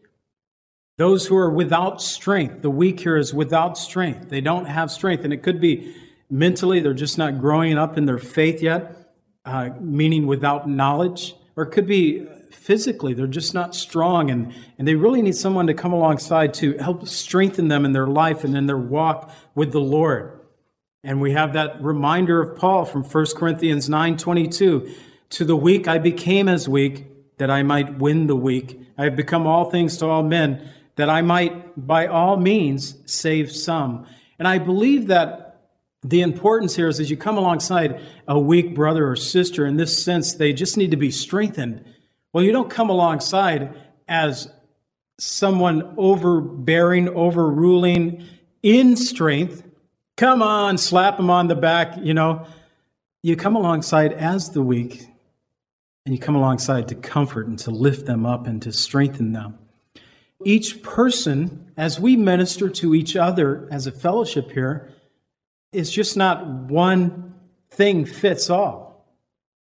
Those 0.98 1.26
who 1.26 1.36
are 1.36 1.50
without 1.50 2.02
strength, 2.02 2.60
the 2.60 2.68
weak 2.70 3.00
here 3.00 3.16
is 3.16 3.32
without 3.32 3.78
strength. 3.78 4.28
They 4.28 4.42
don't 4.42 4.66
have 4.66 4.90
strength. 4.90 5.24
And 5.24 5.32
it 5.32 5.42
could 5.42 5.62
be 5.62 5.94
mentally, 6.28 6.80
they're 6.80 6.92
just 6.92 7.16
not 7.16 7.40
growing 7.40 7.78
up 7.78 7.96
in 7.96 8.04
their 8.04 8.18
faith 8.18 8.60
yet, 8.60 9.14
uh, 9.46 9.70
meaning 9.80 10.26
without 10.26 10.68
knowledge. 10.68 11.34
Or 11.60 11.64
it 11.64 11.72
could 11.72 11.86
be 11.86 12.26
physically, 12.50 13.12
they're 13.12 13.26
just 13.26 13.52
not 13.52 13.74
strong. 13.74 14.30
And, 14.30 14.54
and 14.78 14.88
they 14.88 14.94
really 14.94 15.20
need 15.20 15.36
someone 15.36 15.66
to 15.66 15.74
come 15.74 15.92
alongside 15.92 16.54
to 16.54 16.72
help 16.78 17.06
strengthen 17.06 17.68
them 17.68 17.84
in 17.84 17.92
their 17.92 18.06
life 18.06 18.44
and 18.44 18.56
in 18.56 18.64
their 18.64 18.78
walk 18.78 19.30
with 19.54 19.70
the 19.70 19.80
Lord. 19.80 20.40
And 21.04 21.20
we 21.20 21.32
have 21.32 21.52
that 21.52 21.82
reminder 21.82 22.40
of 22.40 22.56
Paul 22.56 22.86
from 22.86 23.04
1 23.04 23.26
Corinthians 23.36 23.90
9 23.90 24.16
22. 24.16 24.90
To 25.28 25.44
the 25.44 25.54
weak 25.54 25.86
I 25.86 25.98
became 25.98 26.48
as 26.48 26.66
weak, 26.66 27.04
that 27.36 27.50
I 27.50 27.62
might 27.62 27.98
win 27.98 28.26
the 28.26 28.36
weak. 28.36 28.80
I 28.96 29.04
have 29.04 29.16
become 29.16 29.46
all 29.46 29.70
things 29.70 29.98
to 29.98 30.06
all 30.06 30.22
men, 30.22 30.66
that 30.96 31.10
I 31.10 31.20
might 31.20 31.86
by 31.86 32.06
all 32.06 32.38
means 32.38 32.96
save 33.04 33.52
some. 33.52 34.06
And 34.38 34.48
I 34.48 34.56
believe 34.56 35.08
that 35.08 35.49
the 36.02 36.22
importance 36.22 36.74
here 36.76 36.88
is 36.88 37.00
as 37.00 37.10
you 37.10 37.16
come 37.16 37.36
alongside 37.36 38.00
a 38.26 38.38
weak 38.38 38.74
brother 38.74 39.08
or 39.08 39.16
sister, 39.16 39.66
in 39.66 39.76
this 39.76 40.02
sense, 40.02 40.34
they 40.34 40.52
just 40.52 40.76
need 40.76 40.90
to 40.90 40.96
be 40.96 41.10
strengthened. 41.10 41.84
Well, 42.32 42.44
you 42.44 42.52
don't 42.52 42.70
come 42.70 42.90
alongside 42.90 43.74
as 44.08 44.48
someone 45.18 45.94
overbearing, 45.96 47.08
overruling 47.08 48.24
in 48.62 48.96
strength 48.96 49.64
Come 50.20 50.42
on, 50.42 50.76
slap 50.76 51.16
them 51.16 51.30
on 51.30 51.48
the 51.48 51.54
back, 51.54 51.94
you 52.02 52.12
know. 52.12 52.46
You 53.22 53.36
come 53.36 53.56
alongside 53.56 54.12
as 54.12 54.50
the 54.50 54.60
weak, 54.60 55.06
and 56.04 56.14
you 56.14 56.20
come 56.20 56.36
alongside 56.36 56.88
to 56.88 56.94
comfort 56.94 57.46
and 57.46 57.58
to 57.60 57.70
lift 57.70 58.04
them 58.04 58.26
up 58.26 58.46
and 58.46 58.60
to 58.60 58.70
strengthen 58.70 59.32
them. 59.32 59.58
Each 60.44 60.82
person, 60.82 61.72
as 61.74 61.98
we 61.98 62.16
minister 62.16 62.68
to 62.68 62.94
each 62.94 63.16
other 63.16 63.66
as 63.70 63.86
a 63.86 63.92
fellowship 63.92 64.50
here, 64.52 64.92
is 65.72 65.90
just 65.90 66.16
not 66.16 66.46
one 66.46 67.34
thing 67.70 68.04
fits 68.04 68.50
all. 68.50 68.90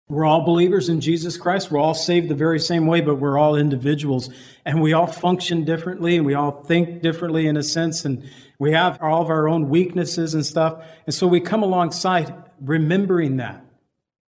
We're 0.09 0.25
all 0.25 0.43
believers 0.43 0.89
in 0.89 0.99
Jesus 0.99 1.37
Christ. 1.37 1.71
We're 1.71 1.79
all 1.79 1.93
saved 1.93 2.27
the 2.29 2.35
very 2.35 2.59
same 2.59 2.87
way, 2.87 2.99
but 3.01 3.15
we're 3.15 3.37
all 3.37 3.55
individuals 3.55 4.29
and 4.65 4.81
we 4.81 4.91
all 4.93 5.07
function 5.07 5.63
differently 5.63 6.17
and 6.17 6.25
we 6.25 6.33
all 6.33 6.63
think 6.63 7.01
differently 7.01 7.47
in 7.47 7.55
a 7.55 7.63
sense. 7.63 8.03
And 8.03 8.29
we 8.59 8.73
have 8.73 9.01
all 9.01 9.21
of 9.21 9.29
our 9.29 9.47
own 9.47 9.69
weaknesses 9.69 10.33
and 10.33 10.45
stuff. 10.45 10.83
And 11.05 11.15
so 11.15 11.25
we 11.25 11.39
come 11.39 11.63
alongside 11.63 12.35
remembering 12.59 13.37
that. 13.37 13.65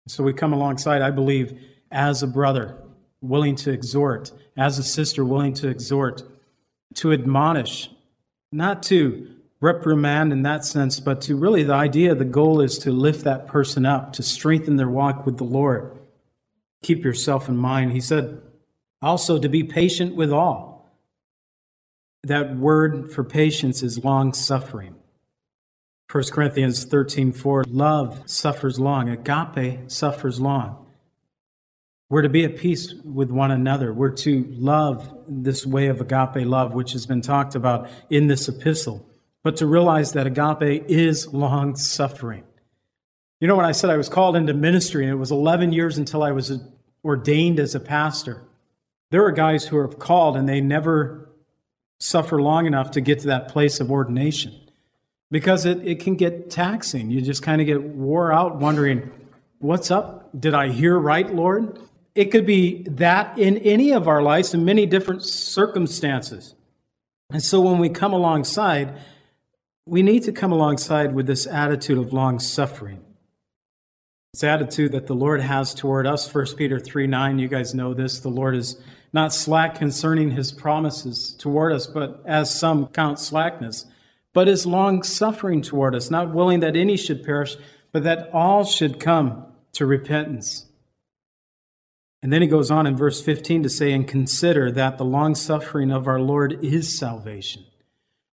So 0.07 0.23
we 0.23 0.33
come 0.33 0.53
alongside, 0.53 1.01
I 1.01 1.11
believe, 1.11 1.59
as 1.91 2.21
a 2.21 2.27
brother, 2.27 2.77
willing 3.21 3.55
to 3.55 3.71
exhort, 3.71 4.31
as 4.55 4.77
a 4.77 4.83
sister, 4.83 5.25
willing 5.25 5.53
to 5.55 5.69
exhort, 5.69 6.23
to 6.95 7.11
admonish, 7.13 7.89
not 8.51 8.83
to 8.83 9.27
reprimand 9.63 10.33
in 10.33 10.43
that 10.43 10.65
sense, 10.65 10.99
but 10.99 11.21
to 11.21 11.35
really 11.35 11.63
the 11.63 11.73
idea, 11.73 12.13
the 12.13 12.25
goal 12.25 12.59
is 12.59 12.77
to 12.79 12.91
lift 12.91 13.23
that 13.23 13.47
person 13.47 13.85
up, 13.85 14.11
to 14.13 14.21
strengthen 14.21 14.75
their 14.75 14.89
walk 14.89 15.25
with 15.25 15.37
the 15.37 15.45
Lord. 15.45 15.97
Keep 16.83 17.05
yourself 17.05 17.47
in 17.47 17.55
mind. 17.55 17.93
He 17.93 18.01
said 18.01 18.41
also 19.01 19.39
to 19.39 19.47
be 19.47 19.63
patient 19.63 20.15
with 20.15 20.31
all 20.31 20.73
that 22.23 22.55
word 22.55 23.11
for 23.11 23.23
patience 23.23 23.83
is 23.83 24.03
long 24.03 24.33
suffering. 24.33 24.95
1 26.11 26.23
Corinthians 26.25 26.85
13 26.85 27.31
4, 27.31 27.63
love 27.69 28.21
suffers 28.25 28.79
long, 28.79 29.09
agape 29.09 29.89
suffers 29.89 30.39
long. 30.39 30.85
We're 32.09 32.21
to 32.21 32.29
be 32.29 32.43
at 32.43 32.57
peace 32.57 32.93
with 33.03 33.31
one 33.31 33.49
another. 33.49 33.91
We're 33.91 34.11
to 34.17 34.45
love 34.51 35.11
this 35.27 35.65
way 35.65 35.87
of 35.87 35.99
agape 35.99 36.45
love, 36.45 36.73
which 36.73 36.91
has 36.91 37.05
been 37.05 37.21
talked 37.21 37.55
about 37.55 37.89
in 38.09 38.27
this 38.27 38.47
epistle, 38.47 39.05
but 39.43 39.57
to 39.57 39.65
realize 39.65 40.13
that 40.13 40.25
agape 40.25 40.85
is 40.89 41.27
long 41.33 41.75
suffering. 41.75 42.43
You 43.39 43.47
know, 43.47 43.55
when 43.55 43.65
I 43.65 43.73
said 43.73 43.89
I 43.89 43.97
was 43.97 44.07
called 44.07 44.35
into 44.35 44.53
ministry, 44.53 45.03
and 45.03 45.11
it 45.11 45.17
was 45.17 45.31
11 45.31 45.73
years 45.73 45.97
until 45.97 46.23
I 46.23 46.31
was 46.31 46.57
ordained 47.03 47.59
as 47.59 47.75
a 47.75 47.79
pastor, 47.79 48.43
there 49.11 49.25
are 49.25 49.31
guys 49.31 49.65
who 49.65 49.77
are 49.77 49.87
called 49.87 50.37
and 50.37 50.47
they 50.47 50.61
never 50.61 51.29
suffer 51.99 52.41
long 52.41 52.65
enough 52.65 52.91
to 52.91 53.01
get 53.01 53.19
to 53.19 53.27
that 53.27 53.49
place 53.49 53.79
of 53.79 53.91
ordination 53.91 54.53
because 55.29 55.65
it, 55.65 55.85
it 55.85 55.99
can 55.99 56.15
get 56.15 56.49
taxing. 56.49 57.11
You 57.11 57.21
just 57.21 57.43
kind 57.43 57.59
of 57.59 57.67
get 57.67 57.83
wore 57.83 58.31
out 58.31 58.57
wondering, 58.57 59.11
what's 59.59 59.91
up? 59.91 60.29
Did 60.39 60.53
I 60.53 60.69
hear 60.69 60.97
right, 60.97 61.33
Lord? 61.33 61.79
It 62.15 62.25
could 62.25 62.45
be 62.45 62.83
that 62.83 63.37
in 63.37 63.57
any 63.59 63.91
of 63.91 64.07
our 64.07 64.21
lives 64.21 64.53
in 64.53 64.63
many 64.63 64.85
different 64.85 65.23
circumstances. 65.23 66.55
And 67.29 67.41
so 67.41 67.61
when 67.61 67.79
we 67.79 67.89
come 67.89 68.13
alongside, 68.13 68.95
we 69.85 70.01
need 70.01 70.23
to 70.23 70.31
come 70.31 70.51
alongside 70.51 71.13
with 71.13 71.27
this 71.27 71.45
attitude 71.45 71.97
of 71.97 72.13
long 72.13 72.39
suffering. 72.39 73.03
This 74.33 74.43
attitude 74.43 74.93
that 74.93 75.07
the 75.07 75.13
Lord 75.13 75.41
has 75.41 75.73
toward 75.73 76.07
us, 76.07 76.33
1 76.33 76.55
Peter 76.55 76.79
3 76.79 77.05
9, 77.07 77.39
you 77.39 77.47
guys 77.47 77.75
know 77.75 77.93
this. 77.93 78.19
The 78.19 78.29
Lord 78.29 78.55
is 78.55 78.81
not 79.11 79.33
slack 79.33 79.75
concerning 79.75 80.31
his 80.31 80.51
promises 80.51 81.35
toward 81.37 81.71
us, 81.71 81.85
but 81.85 82.23
as 82.25 82.57
some 82.57 82.87
count 82.87 83.19
slackness, 83.19 83.85
but 84.33 84.47
is 84.47 84.65
long 84.65 85.03
suffering 85.03 85.61
toward 85.61 85.93
us, 85.93 86.09
not 86.09 86.33
willing 86.33 86.61
that 86.61 86.75
any 86.75 86.97
should 86.97 87.23
perish, 87.23 87.57
but 87.91 88.03
that 88.03 88.29
all 88.33 88.63
should 88.63 88.99
come 88.99 89.45
to 89.73 89.85
repentance. 89.85 90.65
And 92.23 92.31
then 92.31 92.41
he 92.41 92.47
goes 92.47 92.71
on 92.71 92.87
in 92.87 92.95
verse 92.95 93.21
15 93.21 93.63
to 93.63 93.69
say, 93.69 93.91
And 93.91 94.07
consider 94.07 94.71
that 94.71 94.97
the 94.97 95.05
long 95.05 95.35
suffering 95.35 95.91
of 95.91 96.07
our 96.07 96.21
Lord 96.21 96.57
is 96.63 96.97
salvation. 96.97 97.65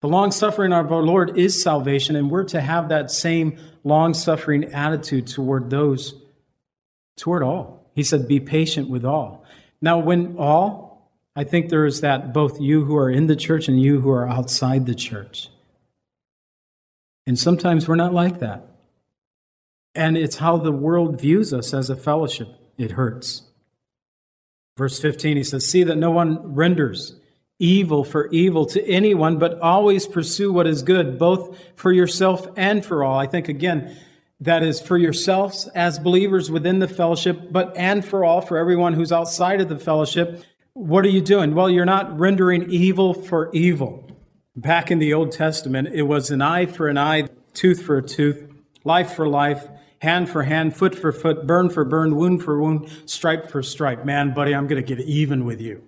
The 0.00 0.08
long 0.08 0.30
suffering 0.30 0.72
of 0.72 0.92
our 0.92 1.02
Lord 1.02 1.36
is 1.36 1.60
salvation, 1.60 2.14
and 2.14 2.30
we're 2.30 2.44
to 2.44 2.60
have 2.60 2.88
that 2.88 3.10
same 3.10 3.58
long 3.82 4.14
suffering 4.14 4.72
attitude 4.72 5.26
toward 5.26 5.70
those, 5.70 6.14
toward 7.16 7.42
all. 7.42 7.90
He 7.94 8.04
said, 8.04 8.28
Be 8.28 8.38
patient 8.38 8.88
with 8.88 9.04
all. 9.04 9.44
Now, 9.80 9.98
when 9.98 10.36
all, 10.38 11.10
I 11.34 11.44
think 11.44 11.68
there 11.68 11.84
is 11.84 12.00
that 12.00 12.32
both 12.32 12.60
you 12.60 12.84
who 12.84 12.96
are 12.96 13.10
in 13.10 13.26
the 13.26 13.36
church 13.36 13.68
and 13.68 13.80
you 13.80 14.00
who 14.00 14.10
are 14.10 14.28
outside 14.28 14.86
the 14.86 14.94
church. 14.94 15.48
And 17.26 17.38
sometimes 17.38 17.88
we're 17.88 17.96
not 17.96 18.14
like 18.14 18.40
that. 18.40 18.66
And 19.94 20.16
it's 20.16 20.36
how 20.36 20.58
the 20.58 20.72
world 20.72 21.20
views 21.20 21.52
us 21.52 21.74
as 21.74 21.90
a 21.90 21.96
fellowship. 21.96 22.48
It 22.76 22.92
hurts. 22.92 23.42
Verse 24.76 25.00
15, 25.00 25.36
he 25.36 25.42
says, 25.42 25.68
See 25.68 25.82
that 25.82 25.98
no 25.98 26.12
one 26.12 26.54
renders 26.54 27.16
evil 27.58 28.04
for 28.04 28.28
evil 28.28 28.66
to 28.66 28.86
anyone, 28.86 29.38
but 29.38 29.58
always 29.60 30.06
pursue 30.06 30.52
what 30.52 30.66
is 30.66 30.82
good, 30.82 31.18
both 31.18 31.58
for 31.74 31.92
yourself 31.92 32.46
and 32.56 32.84
for 32.84 33.02
all. 33.02 33.18
I 33.18 33.26
think, 33.26 33.48
again, 33.48 33.96
that 34.40 34.62
is 34.62 34.80
for 34.80 34.96
yourselves 34.96 35.66
as 35.74 35.98
believers 35.98 36.50
within 36.50 36.78
the 36.78 36.88
fellowship, 36.88 37.50
but 37.50 37.76
and 37.76 38.04
for 38.04 38.24
all, 38.24 38.40
for 38.40 38.56
everyone 38.56 38.92
who's 38.92 39.12
outside 39.12 39.60
of 39.60 39.68
the 39.68 39.78
fellowship. 39.78 40.44
What 40.74 41.04
are 41.04 41.10
you 41.10 41.20
doing? 41.20 41.54
Well, 41.54 41.68
you're 41.68 41.84
not 41.84 42.16
rendering 42.16 42.70
evil 42.70 43.12
for 43.12 43.50
evil. 43.52 44.08
Back 44.54 44.90
in 44.90 45.00
the 45.00 45.12
Old 45.12 45.32
Testament, 45.32 45.88
it 45.92 46.02
was 46.02 46.30
an 46.30 46.40
eye 46.40 46.66
for 46.66 46.86
an 46.88 46.98
eye, 46.98 47.28
tooth 47.52 47.82
for 47.82 47.98
a 47.98 48.02
tooth, 48.02 48.48
life 48.84 49.14
for 49.14 49.28
life, 49.28 49.66
hand 50.00 50.28
for 50.28 50.44
hand, 50.44 50.76
foot 50.76 50.94
for 50.94 51.10
foot, 51.10 51.46
burn 51.46 51.68
for 51.70 51.84
burn, 51.84 52.14
wound 52.14 52.44
for 52.44 52.60
wound, 52.60 52.88
stripe 53.06 53.50
for 53.50 53.62
stripe. 53.62 54.04
Man, 54.04 54.32
buddy, 54.34 54.54
I'm 54.54 54.68
going 54.68 54.84
to 54.84 54.94
get 54.94 55.04
even 55.04 55.44
with 55.44 55.60
you. 55.60 55.82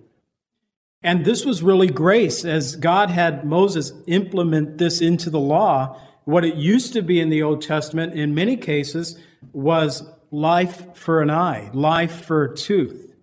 And 1.03 1.25
this 1.25 1.45
was 1.45 1.63
really 1.63 1.89
grace 1.89 2.45
as 2.45 2.77
God 2.77 3.11
had 3.11 3.45
Moses 3.45 3.93
implement 4.07 4.79
this 4.79 5.01
into 5.01 5.31
the 5.31 5.41
law 5.41 5.99
what 6.25 6.45
it 6.45 6.57
used 6.57 6.93
to 6.93 7.03
be 7.03 7.19
in 7.19 7.31
the 7.31 7.43
Old 7.43 7.63
Testament, 7.63 8.15
in 8.15 8.35
many 8.35 8.57
cases, 8.57 9.19
was 9.53 10.03
life 10.31 10.97
for 10.97 11.23
an 11.23 11.31
eye, 11.31 11.71
life 11.73 12.25
for 12.25 12.45
a 12.45 12.55
tooth. 12.55 13.15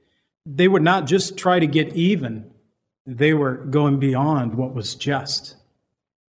They 0.45 0.67
would 0.67 0.81
not 0.81 1.05
just 1.05 1.37
try 1.37 1.59
to 1.59 1.67
get 1.67 1.93
even, 1.93 2.51
they 3.05 3.33
were 3.33 3.57
going 3.57 3.99
beyond 3.99 4.55
what 4.55 4.73
was 4.73 4.95
just. 4.95 5.55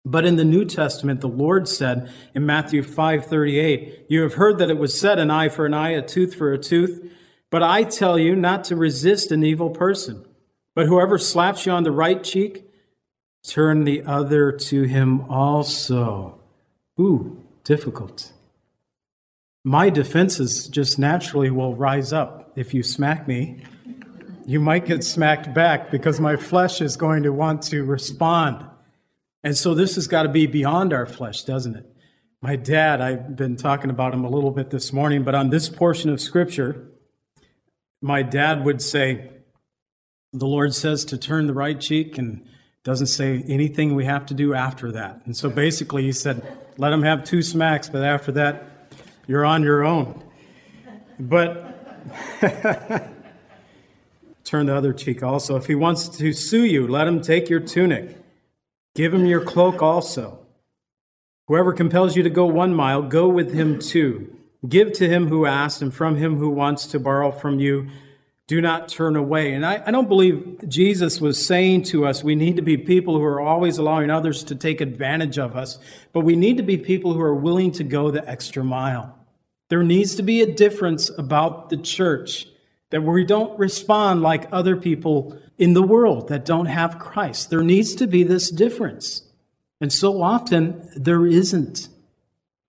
But 0.04 0.24
in 0.24 0.36
the 0.36 0.44
New 0.44 0.64
Testament, 0.64 1.20
the 1.20 1.28
Lord 1.28 1.66
said 1.66 2.10
in 2.34 2.46
Matthew 2.46 2.82
5:38, 2.82 4.06
"You 4.08 4.22
have 4.22 4.34
heard 4.34 4.58
that 4.58 4.70
it 4.70 4.78
was 4.78 4.98
said 4.98 5.18
an 5.18 5.30
eye 5.30 5.48
for 5.48 5.66
an 5.66 5.74
eye, 5.74 5.90
a 5.90 6.02
tooth 6.02 6.34
for 6.34 6.52
a 6.52 6.58
tooth, 6.58 7.02
but 7.50 7.62
I 7.62 7.82
tell 7.82 8.18
you 8.18 8.36
not 8.36 8.64
to 8.64 8.76
resist 8.76 9.32
an 9.32 9.42
evil 9.42 9.70
person. 9.70 10.24
But 10.78 10.86
whoever 10.86 11.18
slaps 11.18 11.66
you 11.66 11.72
on 11.72 11.82
the 11.82 11.90
right 11.90 12.22
cheek, 12.22 12.64
turn 13.42 13.82
the 13.82 14.04
other 14.04 14.52
to 14.52 14.84
him 14.84 15.22
also." 15.22 16.38
Ooh, 17.00 17.42
difficult. 17.64 18.32
My 19.64 19.90
defenses 19.90 20.68
just 20.68 20.96
naturally 20.96 21.50
will 21.50 21.74
rise 21.74 22.12
up. 22.12 22.52
If 22.54 22.74
you 22.74 22.84
smack 22.84 23.26
me, 23.26 23.64
you 24.46 24.60
might 24.60 24.86
get 24.86 25.02
smacked 25.02 25.52
back 25.52 25.90
because 25.90 26.20
my 26.20 26.36
flesh 26.36 26.80
is 26.80 26.96
going 26.96 27.24
to 27.24 27.32
want 27.32 27.62
to 27.62 27.82
respond. 27.82 28.64
And 29.42 29.56
so 29.56 29.74
this 29.74 29.96
has 29.96 30.06
got 30.06 30.22
to 30.22 30.28
be 30.28 30.46
beyond 30.46 30.92
our 30.92 31.06
flesh, 31.06 31.42
doesn't 31.42 31.74
it? 31.74 31.92
My 32.40 32.54
dad, 32.54 33.00
I've 33.00 33.34
been 33.34 33.56
talking 33.56 33.90
about 33.90 34.14
him 34.14 34.24
a 34.24 34.30
little 34.30 34.52
bit 34.52 34.70
this 34.70 34.92
morning, 34.92 35.24
but 35.24 35.34
on 35.34 35.50
this 35.50 35.68
portion 35.68 36.08
of 36.08 36.20
scripture, 36.20 36.86
my 38.00 38.22
dad 38.22 38.64
would 38.64 38.80
say, 38.80 39.32
The 40.38 40.46
Lord 40.46 40.74
says 40.74 41.04
to 41.06 41.18
turn 41.18 41.46
the 41.46 41.52
right 41.52 41.80
cheek 41.80 42.18
and 42.18 42.46
Doesn't 42.84 43.08
say 43.08 43.44
anything 43.48 43.94
we 43.94 44.04
have 44.04 44.24
to 44.26 44.34
do 44.34 44.54
after 44.54 44.92
that. 44.92 45.20
And 45.26 45.36
so 45.36 45.50
basically, 45.50 46.04
he 46.04 46.12
said, 46.12 46.42
let 46.78 46.92
him 46.92 47.02
have 47.02 47.24
two 47.24 47.42
smacks, 47.42 47.88
but 47.88 48.04
after 48.04 48.30
that, 48.32 48.94
you're 49.26 49.44
on 49.44 49.64
your 49.64 49.84
own. 49.84 50.22
But 51.18 51.74
turn 54.44 54.66
the 54.66 54.76
other 54.76 54.92
cheek 54.92 55.24
also. 55.24 55.56
If 55.56 55.66
he 55.66 55.74
wants 55.74 56.08
to 56.18 56.32
sue 56.32 56.64
you, 56.64 56.86
let 56.86 57.08
him 57.08 57.20
take 57.20 57.50
your 57.50 57.60
tunic. 57.60 58.16
Give 58.94 59.12
him 59.12 59.26
your 59.26 59.44
cloak 59.44 59.82
also. 59.82 60.38
Whoever 61.48 61.72
compels 61.72 62.16
you 62.16 62.22
to 62.22 62.30
go 62.30 62.46
one 62.46 62.72
mile, 62.74 63.02
go 63.02 63.28
with 63.28 63.52
him 63.52 63.80
two. 63.80 64.34
Give 64.66 64.92
to 64.92 65.08
him 65.08 65.26
who 65.26 65.46
asks, 65.46 65.82
and 65.82 65.92
from 65.92 66.16
him 66.16 66.36
who 66.36 66.48
wants 66.48 66.86
to 66.86 67.00
borrow 67.00 67.32
from 67.32 67.58
you, 67.58 67.88
do 68.48 68.62
not 68.62 68.88
turn 68.88 69.14
away. 69.14 69.52
And 69.52 69.64
I, 69.64 69.82
I, 69.86 69.90
don't 69.90 70.08
believe 70.08 70.58
Jesus 70.66 71.20
was 71.20 71.44
saying 71.44 71.82
to 71.84 72.06
us 72.06 72.24
we 72.24 72.34
need 72.34 72.56
to 72.56 72.62
be 72.62 72.78
people 72.78 73.16
who 73.16 73.22
are 73.22 73.42
always 73.42 73.76
allowing 73.76 74.10
others 74.10 74.42
to 74.44 74.54
take 74.54 74.80
advantage 74.80 75.38
of 75.38 75.54
us, 75.54 75.78
but 76.14 76.20
we 76.20 76.34
need 76.34 76.56
to 76.56 76.62
be 76.62 76.78
people 76.78 77.12
who 77.12 77.20
are 77.20 77.34
willing 77.34 77.70
to 77.72 77.84
go 77.84 78.10
the 78.10 78.26
extra 78.28 78.64
mile. 78.64 79.14
There 79.68 79.82
needs 79.82 80.14
to 80.14 80.22
be 80.22 80.40
a 80.40 80.50
difference 80.50 81.10
about 81.10 81.68
the 81.68 81.76
church 81.76 82.46
that 82.88 83.02
we 83.02 83.22
don't 83.22 83.58
respond 83.58 84.22
like 84.22 84.48
other 84.50 84.76
people 84.76 85.38
in 85.58 85.74
the 85.74 85.82
world 85.82 86.28
that 86.28 86.46
don't 86.46 86.66
have 86.66 86.98
Christ. 86.98 87.50
There 87.50 87.62
needs 87.62 87.94
to 87.96 88.06
be 88.06 88.22
this 88.22 88.50
difference. 88.50 89.24
And 89.78 89.92
so 89.92 90.22
often 90.22 90.88
there 90.96 91.26
isn't. 91.26 91.88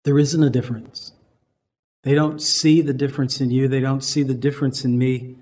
There 0.03 0.19
isn't 0.19 0.43
a 0.43 0.49
difference. 0.49 1.13
They 2.03 2.15
don't 2.15 2.41
see 2.41 2.81
the 2.81 2.93
difference 2.93 3.39
in 3.39 3.49
you, 3.49 3.69
they 3.69 3.79
don't 3.79 4.03
see 4.03 4.23
the 4.23 4.33
difference 4.33 4.83
in 4.83 4.97
me. 4.97 5.37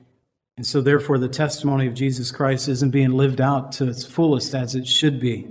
And 0.58 0.66
so, 0.66 0.82
therefore, 0.82 1.20
the 1.20 1.30
testimony 1.30 1.86
of 1.86 1.94
Jesus 1.94 2.32
Christ 2.32 2.68
isn't 2.68 2.90
being 2.90 3.12
lived 3.12 3.40
out 3.40 3.72
to 3.74 3.88
its 3.88 4.06
fullest 4.06 4.56
as 4.56 4.74
it 4.74 4.88
should 4.88 5.20
be. 5.20 5.48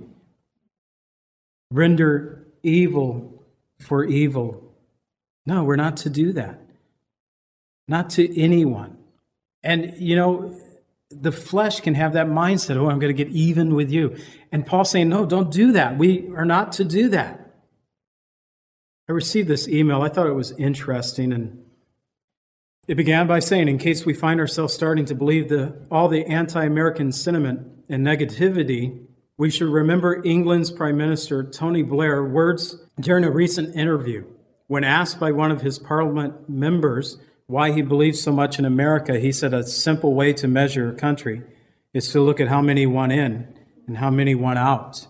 Render 1.71 2.45
evil 2.63 3.45
for 3.79 4.05
evil. 4.05 4.75
No, 5.47 5.63
we're 5.63 5.77
not 5.77 5.97
to 5.99 6.11
do 6.11 6.33
that. 6.33 6.61
Not 7.87 8.11
to 8.11 8.41
anyone. 8.41 8.99
And, 9.63 9.95
you 9.97 10.17
know, 10.17 10.59
the 11.11 11.31
flesh 11.31 11.81
can 11.81 11.95
have 11.95 12.15
that 12.15 12.27
mindset 12.27 12.77
oh, 12.77 12.91
I'm 12.91 12.99
going 12.99 13.15
to 13.15 13.25
get 13.25 13.33
even 13.33 13.75
with 13.75 13.93
you. 13.93 14.17
And 14.51 14.67
Paul's 14.67 14.91
saying, 14.91 15.09
no, 15.09 15.25
don't 15.25 15.53
do 15.53 15.73
that. 15.73 15.97
We 15.97 16.29
are 16.35 16.45
not 16.45 16.73
to 16.73 16.85
do 16.85 17.09
that. 17.11 17.55
I 19.09 19.13
received 19.13 19.47
this 19.47 19.69
email. 19.69 20.03
I 20.03 20.09
thought 20.09 20.27
it 20.27 20.35
was 20.35 20.51
interesting. 20.53 21.33
And 21.33 21.65
it 22.89 22.95
began 22.95 23.27
by 23.27 23.41
saying, 23.41 23.69
in 23.69 23.79
case 23.79 24.07
we 24.07 24.15
find 24.15 24.39
ourselves 24.39 24.73
starting 24.73 25.05
to 25.07 25.15
believe 25.15 25.49
the, 25.49 25.77
all 25.91 26.09
the 26.09 26.25
anti 26.27 26.65
American 26.65 27.11
sentiment 27.13 27.67
and 27.89 28.07
negativity, 28.07 29.07
we 29.37 29.51
should 29.51 29.69
remember 29.69 30.25
England's 30.25 30.71
Prime 30.71 30.97
Minister 30.97 31.43
Tony 31.43 31.83
Blair 31.83 32.25
words 32.25 32.77
during 33.01 33.25
a 33.25 33.31
recent 33.31 33.75
interview. 33.77 34.25
When 34.69 34.85
asked 34.85 35.21
by 35.21 35.33
one 35.33 35.51
of 35.51 35.63
his 35.63 35.79
parliament 35.79 36.49
members 36.49 37.19
why 37.47 37.73
he 37.73 37.83
believes 37.83 38.21
so 38.21 38.33
much 38.33 38.59
in 38.59 38.65
America, 38.65 39.19
he 39.19 39.31
said 39.33 39.53
a 39.53 39.63
simple 39.65 40.15
way 40.15 40.33
to 40.35 40.49
measure 40.49 40.89
a 40.89 40.95
country 40.95 41.43
is 41.93 42.11
to 42.13 42.21
look 42.21 42.41
at 42.41 42.49
how 42.49 42.61
many 42.61 42.87
went 42.87 43.13
in 43.13 43.47
and 43.87 43.99
how 43.99 44.11
many 44.11 44.35
went 44.35 44.59
out. 44.59 45.07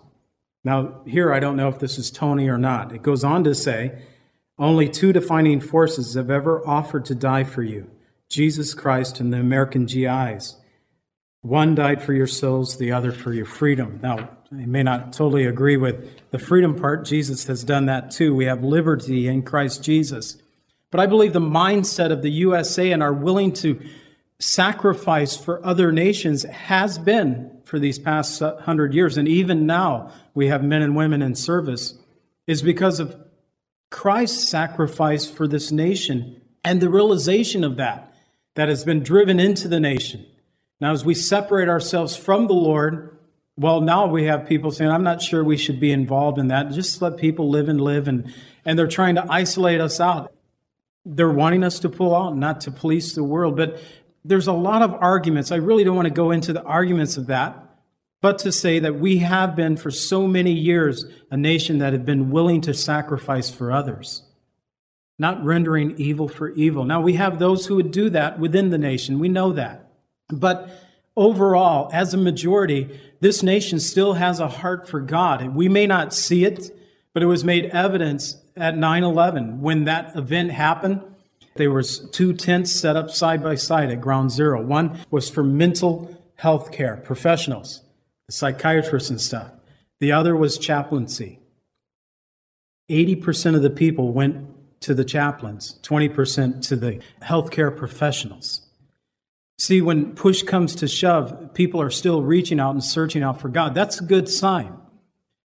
Now, 0.65 1.01
here 1.07 1.33
I 1.33 1.41
don't 1.41 1.57
know 1.57 1.69
if 1.69 1.79
this 1.79 1.99
is 1.99 2.11
Tony 2.11 2.49
or 2.49 2.59
not. 2.59 2.93
It 2.93 3.03
goes 3.03 3.23
on 3.23 3.45
to 3.45 3.55
say, 3.55 4.03
only 4.59 4.89
two 4.89 5.13
defining 5.13 5.61
forces 5.61 6.15
have 6.15 6.31
ever 6.31 6.67
offered 6.67 7.05
to 7.07 7.15
die 7.15 7.45
for 7.45 7.63
you 7.63 7.91
Jesus 8.29 8.75
Christ 8.75 9.21
and 9.21 9.33
the 9.33 9.39
American 9.39 9.87
GIs. 9.87 10.57
One 11.43 11.77
died 11.77 12.03
for 12.03 12.13
your 12.13 12.27
souls, 12.27 12.77
the 12.77 12.91
other 12.91 13.13
for 13.13 13.33
your 13.33 13.47
freedom. 13.47 14.01
Now, 14.03 14.31
I 14.51 14.67
may 14.67 14.83
not 14.83 15.13
totally 15.13 15.45
agree 15.45 15.77
with 15.77 16.31
the 16.31 16.39
freedom 16.39 16.75
part. 16.75 17.05
Jesus 17.05 17.47
has 17.47 17.63
done 17.63 17.87
that 17.87 18.11
too. 18.11 18.35
We 18.35 18.47
have 18.47 18.65
liberty 18.65 19.29
in 19.29 19.43
Christ 19.43 19.85
Jesus. 19.85 20.39
But 20.91 21.01
I 21.01 21.07
believe 21.07 21.33
the 21.33 21.41
mindset 21.41 22.11
of 22.11 22.23
the 22.23 22.31
USA 22.31 22.91
and 22.91 23.03
are 23.03 23.13
willing 23.13 23.53
to 23.55 23.81
sacrifice 24.39 25.37
for 25.37 25.65
other 25.65 25.93
nations 25.93 26.43
has 26.45 26.99
been 26.99 27.51
for 27.65 27.79
these 27.79 27.99
past 27.99 28.41
hundred 28.41 28.95
years, 28.95 29.17
and 29.17 29.27
even 29.27 29.67
now 29.67 30.13
we 30.35 30.49
have 30.49 30.63
men 30.63 30.83
and 30.83 30.95
women 30.95 31.23
in 31.23 31.35
service, 31.35 31.95
is 32.47 32.63
because 32.63 33.01
of 33.01 33.17
Christ's 33.97 34.47
sacrifice 34.47 35.25
for 35.29 35.49
this 35.49 35.73
nation 35.73 36.43
and 36.63 36.83
the 36.83 36.91
realization 36.91 37.65
of 37.65 37.79
that 37.79 38.13
that 38.55 38.69
has 38.69 38.85
been 38.85 39.03
driven 39.03 39.41
into 39.41 39.69
the 39.69 39.81
nation. 39.81 40.27
Now, 40.83 40.93
as 40.93 41.03
we 41.03 41.15
separate 41.15 41.71
ourselves 41.71 42.15
from 42.15 42.47
the 42.47 42.53
Lord, 42.53 43.17
well, 43.57 43.81
now 43.81 44.05
we 44.05 44.25
have 44.25 44.47
people 44.47 44.71
saying, 44.71 44.91
I'm 44.91 45.03
not 45.03 45.23
sure 45.23 45.43
we 45.43 45.57
should 45.57 45.81
be 45.81 45.93
involved 45.93 46.37
in 46.39 46.49
that. 46.49 46.73
Just 46.73 47.01
let 47.01 47.17
people 47.17 47.49
live 47.49 47.71
and 47.71 47.81
live. 47.81 48.07
And, 48.07 48.35
and 48.67 48.79
they're 48.79 48.87
trying 48.87 49.15
to 49.15 49.25
isolate 49.33 49.81
us 49.81 49.99
out. 49.99 50.31
They're 51.07 51.31
wanting 51.31 51.65
us 51.65 51.79
to 51.79 51.89
pull 51.89 52.15
out, 52.15 52.37
not 52.37 52.61
to 52.61 52.71
police 52.71 53.15
the 53.15 53.25
world. 53.25 53.57
But 53.57 53.83
there's 54.27 54.47
a 54.47 54.53
lot 54.53 54.83
of 54.83 54.93
arguments. 54.93 55.51
I 55.51 55.57
really 55.57 55.85
don't 55.85 55.97
want 55.97 56.07
to 56.07 56.15
go 56.15 56.33
into 56.33 56.53
the 56.53 56.63
arguments 56.63 57.17
of 57.17 57.29
that, 57.29 57.66
but 58.21 58.39
to 58.41 58.53
say 58.53 58.79
that 58.79 58.99
we 58.99 59.19
have 59.19 59.55
been 59.55 59.77
for 59.77 59.91
so 59.91 60.27
many 60.27 60.53
years 60.53 61.05
a 61.31 61.37
nation 61.37 61.79
that 61.79 61.93
have 61.93 62.05
been 62.05 62.31
willing 62.31 62.61
to 62.63 62.75
sacrifice 62.75 63.51
for 63.51 63.71
others, 63.71 64.23
not 65.19 65.45
rendering 65.45 65.95
evil 65.99 66.29
for 66.29 66.51
evil. 66.51 66.85
Now, 66.85 67.01
we 67.01 67.15
have 67.15 67.39
those 67.39 67.67
who 67.67 67.77
would 67.77 67.91
do 67.91 68.11
that 68.11 68.39
within 68.39 68.71
the 68.71 68.79
nation. 68.79 69.19
We 69.19 69.29
know 69.29 69.53
that. 69.53 69.91
But 70.29 70.69
overall, 71.17 71.91
as 71.93 72.15
a 72.15 72.19
majority, 72.19 73.01
this 73.21 73.43
nation 73.43 73.81
still 73.81 74.15
has 74.15 74.41
a 74.41 74.49
heart 74.49 74.89
for 74.89 75.01
God. 75.01 75.55
We 75.55 75.69
may 75.69 75.87
not 75.87 76.13
see 76.13 76.45
it, 76.45 76.71
but 77.13 77.23
it 77.23 77.27
was 77.27 77.45
made 77.45 77.67
evidence 77.67 78.37
at 78.57 78.77
9 78.77 79.05
11 79.05 79.61
when 79.61 79.85
that 79.85 80.17
event 80.17 80.51
happened 80.51 81.03
there 81.57 81.71
was 81.71 82.01
two 82.11 82.33
tents 82.33 82.71
set 82.71 82.97
up 82.97 83.11
side 83.11 83.43
by 83.43 83.55
side 83.55 83.91
at 83.91 84.01
ground 84.01 84.31
zero. 84.31 84.63
One 84.63 84.99
was 85.11 85.29
for 85.31 85.43
mental 85.43 86.15
health 86.37 86.71
care 86.71 86.97
professionals, 86.99 87.83
psychiatrists 88.31 89.11
and 89.11 89.21
stuff. 89.21 89.51
The 90.01 90.13
other 90.13 90.37
was 90.37 90.59
chaplaincy. 90.59 91.41
80% 92.91 93.57
of 93.57 93.63
the 93.63 93.71
people 93.71 94.13
went 94.13 94.49
to 94.81 94.95
the 94.95 95.05
chaplains, 95.05 95.79
20% 95.83 96.67
to 96.69 96.77
the 96.77 97.01
healthcare 97.23 97.77
professionals. 97.77 98.63
See, 99.59 99.81
when 99.81 100.15
push 100.15 100.43
comes 100.43 100.75
to 100.77 100.89
shove, 100.89 101.55
people 101.55 101.81
are 101.81 101.91
still 101.91 102.23
reaching 102.23 102.61
out 102.61 102.73
and 102.73 102.85
searching 102.85 103.23
out 103.23 103.41
for 103.41 103.49
God. 103.49 103.75
That's 103.75 104.01
a 104.01 104.05
good 104.05 104.29
sign. 104.29 104.77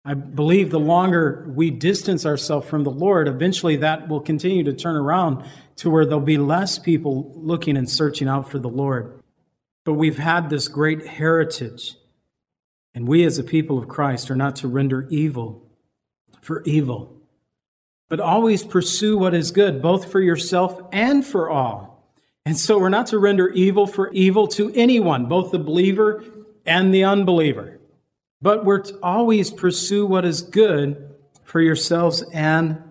I 0.06 0.14
believe 0.14 0.70
the 0.70 0.80
longer 0.80 1.52
we 1.54 1.70
distance 1.72 2.26
ourselves 2.26 2.70
from 2.70 2.84
the 2.84 2.92
Lord, 2.92 3.28
eventually 3.28 3.76
that 3.78 4.08
will 4.08 4.22
continue 4.22 4.64
to 4.64 4.74
turn 4.74 4.96
around 4.96 5.44
to 5.78 5.90
where 5.90 6.06
there'll 6.06 6.22
be 6.22 6.38
less 6.38 6.80
people 6.80 7.34
looking 7.36 7.76
and 7.76 7.90
searching 7.90 8.30
out 8.30 8.50
for 8.50 8.60
the 8.60 8.70
Lord. 8.70 9.22
But 9.84 9.96
we've 9.96 10.18
had 10.18 10.50
this 10.50 10.68
great 10.70 11.06
heritage, 11.06 11.98
and 12.98 13.08
we 13.08 13.24
as 13.26 13.38
a 13.38 13.44
people 13.44 13.78
of 13.78 13.88
Christ 13.88 14.32
are 14.32 14.36
not 14.36 14.56
to 14.56 14.68
render 14.68 15.06
evil 15.12 15.62
for 16.42 16.64
evil, 16.64 17.16
but 18.10 18.20
always 18.20 18.64
pursue 18.64 19.20
what 19.20 19.36
is 19.36 19.52
good, 19.52 19.84
both 19.84 20.12
for 20.12 20.20
yourself 20.20 20.82
and 20.92 21.24
for 21.24 21.48
all. 21.48 22.12
And 22.44 22.58
so 22.58 22.80
we're 22.80 22.90
not 22.90 23.06
to 23.08 23.20
render 23.20 23.50
evil 23.50 23.86
for 23.86 24.12
evil 24.14 24.48
to 24.48 24.72
anyone, 24.74 25.28
both 25.28 25.52
the 25.52 25.60
believer 25.60 26.24
and 26.66 26.92
the 26.92 27.04
unbeliever. 27.04 27.80
But 28.42 28.66
we're 28.66 28.80
to 28.80 28.98
always 29.04 29.52
pursue 29.52 30.08
what 30.08 30.26
is 30.26 30.42
good 30.42 31.14
for 31.44 31.62
yourselves 31.62 32.24
and 32.34 32.82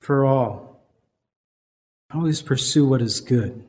for 0.00 0.24
all. 0.24 0.84
Always 2.12 2.42
pursue 2.42 2.88
what 2.88 3.00
is 3.00 3.20
good. 3.20 3.64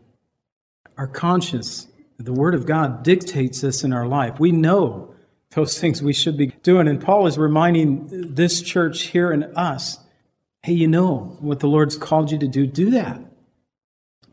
Our 0.98 1.06
conscience, 1.06 1.88
the 2.18 2.34
Word 2.34 2.56
of 2.56 2.66
God 2.66 3.04
dictates 3.04 3.62
this 3.62 3.84
in 3.84 3.94
our 3.94 4.08
life. 4.08 4.40
We 4.40 4.52
know 4.52 5.15
those 5.56 5.80
things 5.80 6.04
we 6.04 6.14
should 6.14 6.38
be 6.38 6.48
doing. 6.64 6.88
And 6.88 7.02
Paul 7.02 7.28
is 7.28 7.38
reminding 7.38 8.34
this 8.36 8.62
church 8.62 9.04
here 9.04 9.32
and 9.32 9.46
us 9.56 10.00
hey, 10.64 10.74
you 10.74 10.88
know 10.88 11.38
what 11.42 11.60
the 11.60 11.68
Lord's 11.68 11.96
called 11.96 12.32
you 12.32 12.40
to 12.40 12.48
do, 12.48 12.66
do 12.66 12.90
that. 12.90 13.22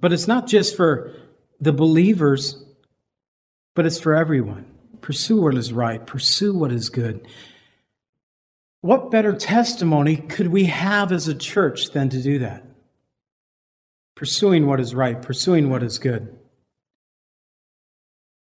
But 0.01 0.15
it's 0.15 0.27
not 0.27 0.47
just 0.47 0.75
for 0.75 1.15
the 1.61 1.75
believers, 1.75 2.65
but 3.75 3.85
it's 3.85 4.01
for 4.01 4.15
everyone. 4.15 4.65
Pursue 5.03 5.43
what 5.43 5.55
is 5.59 5.75
right. 5.75 6.07
Pursue 6.07 6.55
what 6.55 6.73
is 6.73 6.89
good. 6.89 7.29
What 8.81 9.11
better 9.11 9.35
testimony 9.35 10.17
could 10.17 10.49
we 10.49 10.65
have 10.65 11.13
as 11.13 11.29
a 11.29 11.35
church 11.35 11.91
than 11.91 12.09
to 12.09 12.23
do 12.23 12.39
that? 12.39 12.65
Pursuing 14.15 14.67
what 14.67 14.81
is 14.81 14.95
right, 14.95 15.21
pursuing 15.21 15.69
what 15.69 15.83
is 15.83 15.99
good. 15.99 16.35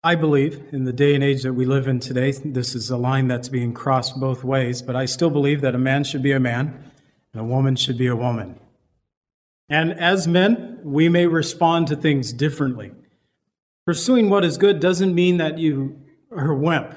I 0.08 0.16
believe 0.16 0.64
in 0.72 0.86
the 0.86 0.94
day 0.94 1.16
and 1.16 1.22
age 1.22 1.44
that 1.44 1.52
we 1.52 1.66
live 1.66 1.86
in 1.86 2.00
today, 2.00 2.32
this 2.32 2.76
is 2.76 2.90
a 2.90 2.96
line 2.96 3.28
that's 3.28 3.50
being 3.50 3.74
crossed 3.74 4.18
both 4.18 4.42
ways, 4.42 4.82
but 4.82 4.96
I 4.96 5.04
still 5.04 5.30
believe 5.30 5.60
that 5.60 5.76
a 5.76 5.78
man 5.78 6.06
should 6.06 6.24
be 6.24 6.32
a 6.32 6.40
man 6.40 6.82
and 7.34 7.42
a 7.42 7.44
woman 7.44 7.76
should 7.76 7.98
be 7.98 8.08
a 8.08 8.16
woman. 8.16 8.58
And 9.68 9.92
as 9.92 10.26
men, 10.26 10.80
we 10.82 11.10
may 11.10 11.28
respond 11.28 11.88
to 11.88 11.98
things 11.98 12.32
differently. 12.32 12.94
Pursuing 13.86 14.30
what 14.30 14.46
is 14.46 14.58
good 14.58 14.80
doesn't 14.80 15.14
mean 15.14 15.40
that 15.40 15.58
you 15.58 16.00
or 16.32 16.52
a 16.52 16.56
wimp. 16.56 16.96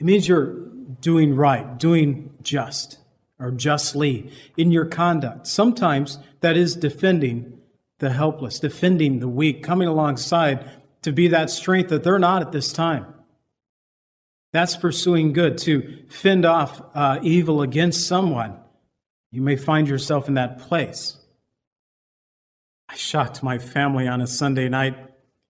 It 0.00 0.06
means 0.06 0.26
you're 0.26 0.64
doing 1.02 1.36
right, 1.36 1.78
doing 1.78 2.38
just, 2.40 2.96
or 3.38 3.50
justly 3.50 4.30
in 4.56 4.70
your 4.70 4.86
conduct. 4.86 5.46
Sometimes 5.46 6.18
that 6.40 6.56
is 6.56 6.74
defending 6.74 7.58
the 7.98 8.14
helpless, 8.14 8.58
defending 8.58 9.18
the 9.18 9.28
weak, 9.28 9.62
coming 9.62 9.88
alongside 9.88 10.70
to 11.04 11.12
be 11.12 11.28
that 11.28 11.50
strength 11.50 11.90
that 11.90 12.02
they're 12.02 12.18
not 12.18 12.42
at 12.42 12.52
this 12.52 12.72
time. 12.72 13.06
That's 14.52 14.76
pursuing 14.76 15.32
good, 15.32 15.58
to 15.58 16.04
fend 16.08 16.44
off 16.44 16.80
uh, 16.94 17.18
evil 17.22 17.62
against 17.62 18.06
someone. 18.06 18.58
You 19.30 19.42
may 19.42 19.56
find 19.56 19.88
yourself 19.88 20.28
in 20.28 20.34
that 20.34 20.58
place. 20.58 21.16
I 22.88 22.94
shocked 22.96 23.42
my 23.42 23.58
family 23.58 24.06
on 24.06 24.20
a 24.20 24.26
Sunday 24.26 24.68
night. 24.68 24.96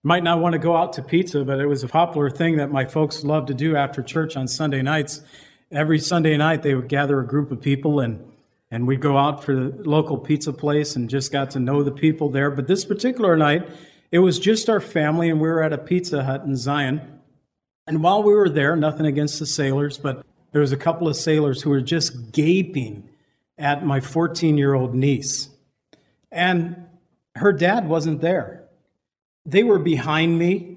Might 0.03 0.25
not 0.25 0.41
want 0.41 0.55
to 0.55 0.59
go 0.59 0.77
out 0.77 0.95
to 0.95 1.03
pizza, 1.03 1.45
but 1.45 1.61
it 1.61 1.67
was 1.67 1.83
a 1.83 1.89
popular 1.89 2.31
thing 2.31 2.57
that 2.57 2.71
my 2.71 2.85
folks 2.85 3.25
loved 3.25 3.49
to 3.49 3.55
do 3.55 3.77
after 3.77 4.03
church 4.03 4.37
on 4.37 4.49
Sunday 4.49 4.83
nights. 4.83 5.21
Every 5.71 5.99
Sunday 5.99 6.37
night, 6.37 6.63
they 6.63 6.75
would 6.75 6.89
gather 6.89 7.21
a 7.21 7.27
group 7.27 7.51
of 7.51 7.61
people 7.61 8.01
and 8.01 8.25
and 8.71 8.89
we'd 8.89 9.01
go 9.01 9.17
out 9.17 9.45
for 9.45 9.55
the 9.55 9.89
local 9.89 10.19
pizza 10.19 10.53
place 10.53 10.97
and 10.97 11.09
just 11.09 11.31
got 11.31 11.51
to 11.51 11.61
know 11.61 11.85
the 11.85 11.93
people 11.93 12.29
there. 12.29 12.51
But 12.51 12.67
this 12.67 12.85
particular 12.85 13.37
night, 13.37 13.69
it 14.15 14.21
was 14.21 14.39
just 14.39 14.71
our 14.71 14.79
family, 14.79 15.29
and 15.29 15.41
we 15.41 15.49
were 15.49 15.61
at 15.61 15.73
a 15.73 15.77
Pizza 15.77 16.23
Hut 16.23 16.45
in 16.45 16.55
Zion. 16.55 17.01
And 17.89 18.01
while 18.01 18.23
we 18.23 18.33
were 18.33 18.49
there, 18.49 18.77
nothing 18.77 19.07
against 19.07 19.41
the 19.41 19.45
sailors, 19.45 19.99
but 19.99 20.25
there 20.53 20.61
was 20.61 20.71
a 20.71 20.77
couple 20.77 21.09
of 21.09 21.17
sailors 21.17 21.63
who 21.63 21.71
were 21.71 21.81
just 21.81 22.31
gaping 22.31 23.09
at 23.59 23.85
my 23.85 23.99
14 23.99 24.57
year 24.57 24.73
old 24.73 24.95
niece. 24.95 25.49
And 26.31 26.87
her 27.35 27.53
dad 27.53 27.89
wasn't 27.89 28.21
there. 28.21 28.63
They 29.47 29.65
were 29.65 29.81
behind 29.81 30.39
me, 30.39 30.77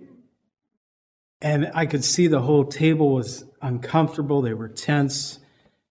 and 1.39 1.69
I 1.75 1.85
could 1.85 2.03
see 2.03 2.25
the 2.25 2.41
whole 2.41 2.65
table 2.65 3.13
was 3.13 3.45
uncomfortable. 3.61 4.41
They 4.41 4.55
were 4.55 4.67
tense. 4.67 5.37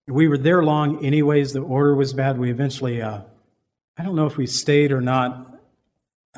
We 0.09 0.27
were 0.27 0.37
there 0.39 0.65
long, 0.65 1.07
anyways. 1.07 1.53
The 1.53 1.61
order 1.61 1.95
was 1.95 2.13
bad. 2.13 2.39
We 2.39 2.51
eventually, 2.51 3.01
uh, 3.01 3.21
I 3.97 4.03
don't 4.03 4.17
know 4.17 4.27
if 4.27 4.37
we 4.37 4.49
stayed 4.49 4.91
or 4.91 5.01
not. 5.01 5.56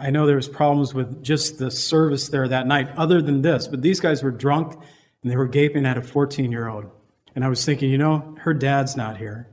I 0.01 0.11
know 0.11 0.27
there 0.27 0.37
was 0.37 0.49
problems 0.49 0.95
with 0.95 1.23
just 1.23 1.59
the 1.59 1.71
service 1.71 2.29
there 2.29 2.49
that 2.49 2.67
night, 2.67 2.91
other 2.97 3.21
than 3.21 3.43
this. 3.43 3.69
But 3.69 3.83
these 3.83 4.01
guys 4.01 4.23
were 4.23 4.31
drunk 4.31 4.75
and 5.23 5.31
they 5.31 5.37
were 5.37 5.49
gaping 5.49 5.87
at 5.87 5.99
a 5.99 6.03
14 6.03 6.53
year 6.53 6.69
old. 6.69 6.91
And 7.35 7.45
I 7.45 7.49
was 7.49 7.65
thinking, 7.65 7.91
you 7.91 7.99
know, 7.99 8.37
her 8.41 8.55
dad's 8.55 8.97
not 8.97 9.19
here. 9.19 9.49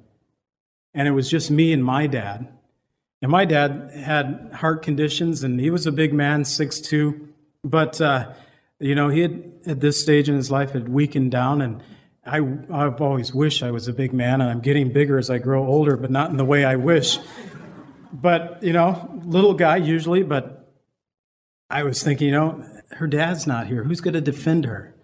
And 0.93 1.07
it 1.07 1.11
was 1.11 1.29
just 1.29 1.51
me 1.51 1.73
and 1.73 1.83
my 1.83 2.07
dad. 2.07 2.47
And 3.21 3.31
my 3.31 3.45
dad 3.45 3.91
had 3.91 4.51
heart 4.53 4.81
conditions, 4.81 5.43
and 5.43 5.59
he 5.59 5.69
was 5.69 5.87
a 5.87 5.91
big 5.91 6.13
man, 6.13 6.43
6'2. 6.43 7.27
But, 7.63 7.99
uh, 7.99 8.33
you 8.79 8.93
know, 8.95 9.09
he 9.09 9.21
had, 9.21 9.53
at 9.65 9.79
this 9.79 9.99
stage 9.99 10.29
in 10.29 10.35
his 10.35 10.51
life, 10.51 10.71
had 10.71 10.89
weakened 10.89 11.31
down. 11.31 11.61
And 11.61 11.81
I, 12.25 12.37
I've 12.71 13.01
always 13.01 13.33
wished 13.33 13.63
I 13.63 13.71
was 13.71 13.87
a 13.87 13.93
big 13.93 14.13
man, 14.13 14.41
and 14.41 14.49
I'm 14.49 14.61
getting 14.61 14.91
bigger 14.91 15.17
as 15.17 15.29
I 15.29 15.37
grow 15.37 15.65
older, 15.65 15.97
but 15.97 16.11
not 16.11 16.29
in 16.29 16.37
the 16.37 16.45
way 16.45 16.65
I 16.65 16.75
wish. 16.75 17.17
But, 18.21 18.63
you 18.63 18.71
know, 18.71 19.21
little 19.25 19.53
guy 19.53 19.77
usually, 19.77 20.23
but 20.23 20.73
I 21.69 21.83
was 21.83 22.01
thinking, 22.01 22.27
you 22.27 22.33
know, 22.33 22.65
her 22.91 23.07
dad's 23.07 23.45
not 23.45 23.67
here. 23.67 23.83
Who's 23.83 23.99
going 23.99 24.13
to 24.13 24.21
defend 24.21 24.65
her? 24.65 24.95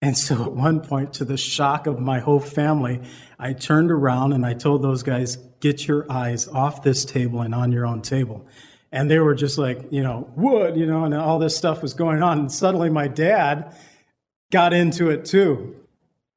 And 0.00 0.16
so 0.16 0.44
at 0.44 0.52
one 0.52 0.80
point, 0.80 1.12
to 1.14 1.24
the 1.24 1.36
shock 1.36 1.86
of 1.86 1.98
my 1.98 2.20
whole 2.20 2.40
family, 2.40 3.02
I 3.38 3.52
turned 3.52 3.90
around 3.90 4.32
and 4.32 4.46
I 4.46 4.54
told 4.54 4.82
those 4.82 5.02
guys, 5.02 5.36
get 5.60 5.86
your 5.86 6.10
eyes 6.10 6.48
off 6.48 6.82
this 6.82 7.04
table 7.04 7.42
and 7.42 7.54
on 7.54 7.72
your 7.72 7.84
own 7.84 8.00
table. 8.00 8.46
And 8.92 9.10
they 9.10 9.18
were 9.18 9.34
just 9.34 9.58
like, 9.58 9.86
you 9.90 10.02
know, 10.02 10.30
wood, 10.34 10.76
you 10.76 10.86
know, 10.86 11.04
and 11.04 11.14
all 11.14 11.38
this 11.38 11.56
stuff 11.56 11.82
was 11.82 11.92
going 11.92 12.22
on. 12.22 12.38
And 12.38 12.52
suddenly 12.52 12.88
my 12.88 13.08
dad 13.08 13.74
got 14.50 14.72
into 14.72 15.10
it 15.10 15.26
too. 15.26 15.74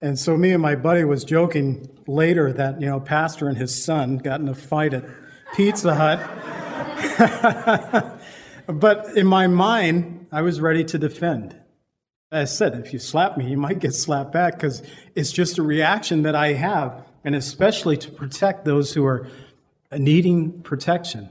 And 0.01 0.19
so 0.19 0.35
me 0.35 0.51
and 0.51 0.61
my 0.61 0.75
buddy 0.75 1.05
was 1.05 1.23
joking 1.23 1.87
later 2.07 2.51
that, 2.51 2.81
you 2.81 2.87
know, 2.87 2.99
pastor 2.99 3.47
and 3.47 3.57
his 3.57 3.81
son 3.81 4.17
got 4.17 4.41
in 4.41 4.49
a 4.49 4.55
fight 4.55 4.93
at 4.93 5.05
Pizza 5.55 5.93
Hut. 5.93 6.19
but 8.67 9.17
in 9.17 9.27
my 9.27 9.47
mind, 9.47 10.27
I 10.31 10.41
was 10.41 10.61
ready 10.61 10.83
to 10.85 10.97
defend. 10.97 11.55
As 12.31 12.49
I 12.49 12.53
said, 12.53 12.75
if 12.75 12.93
you 12.93 12.99
slap 12.99 13.37
me, 13.37 13.49
you 13.49 13.57
might 13.57 13.79
get 13.79 13.93
slapped 13.93 14.31
back 14.31 14.55
because 14.55 14.81
it's 15.15 15.31
just 15.31 15.57
a 15.57 15.63
reaction 15.63 16.23
that 16.23 16.35
I 16.35 16.53
have, 16.53 17.03
and 17.25 17.35
especially 17.35 17.97
to 17.97 18.11
protect 18.11 18.63
those 18.63 18.93
who 18.93 19.05
are 19.05 19.27
needing 19.91 20.61
protection. 20.61 21.29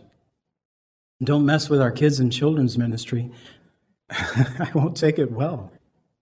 Don't 1.23 1.47
mess 1.47 1.71
with 1.71 1.81
our 1.81 1.91
kids 1.91 2.21
and 2.21 2.33
children's 2.33 2.77
ministry. 2.77 3.31
I 4.11 4.71
won't 4.75 4.97
take 4.97 5.19
it 5.19 5.31
well. 5.31 5.73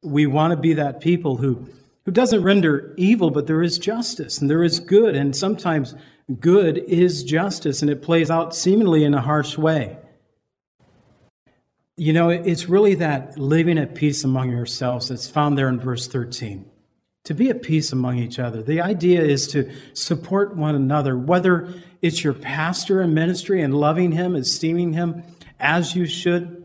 We 0.02 0.26
want 0.26 0.52
to 0.52 0.56
be 0.56 0.74
that 0.74 1.00
people 1.00 1.36
who, 1.36 1.68
who 2.04 2.12
doesn't 2.12 2.42
render 2.42 2.94
evil, 2.96 3.30
but 3.30 3.48
there 3.48 3.62
is 3.62 3.78
justice 3.78 4.38
and 4.38 4.48
there 4.48 4.62
is 4.62 4.78
good, 4.78 5.16
and 5.16 5.34
sometimes 5.34 5.96
good 6.40 6.78
is 6.78 7.22
justice, 7.22 7.82
and 7.82 7.90
it 7.90 8.02
plays 8.02 8.30
out 8.30 8.54
seemingly 8.54 9.04
in 9.04 9.14
a 9.14 9.20
harsh 9.20 9.56
way. 9.56 9.96
You 11.96 12.12
know, 12.12 12.28
it's 12.28 12.68
really 12.68 12.94
that 12.96 13.38
living 13.38 13.78
at 13.78 13.94
peace 13.94 14.22
among 14.22 14.50
yourselves 14.50 15.08
that's 15.08 15.28
found 15.28 15.58
there 15.58 15.68
in 15.68 15.80
verse 15.80 16.06
13. 16.06 16.64
To 17.24 17.34
be 17.34 17.50
at 17.50 17.62
peace 17.62 17.92
among 17.92 18.18
each 18.18 18.38
other. 18.38 18.62
The 18.62 18.80
idea 18.80 19.20
is 19.20 19.48
to 19.48 19.70
support 19.94 20.56
one 20.56 20.74
another, 20.74 21.18
whether 21.18 21.74
it's 22.00 22.22
your 22.22 22.34
pastor 22.34 23.02
in 23.02 23.14
ministry 23.14 23.60
and 23.62 23.74
loving 23.74 24.12
him, 24.12 24.36
esteeming 24.36 24.92
him 24.92 25.24
as 25.58 25.96
you 25.96 26.06
should. 26.06 26.64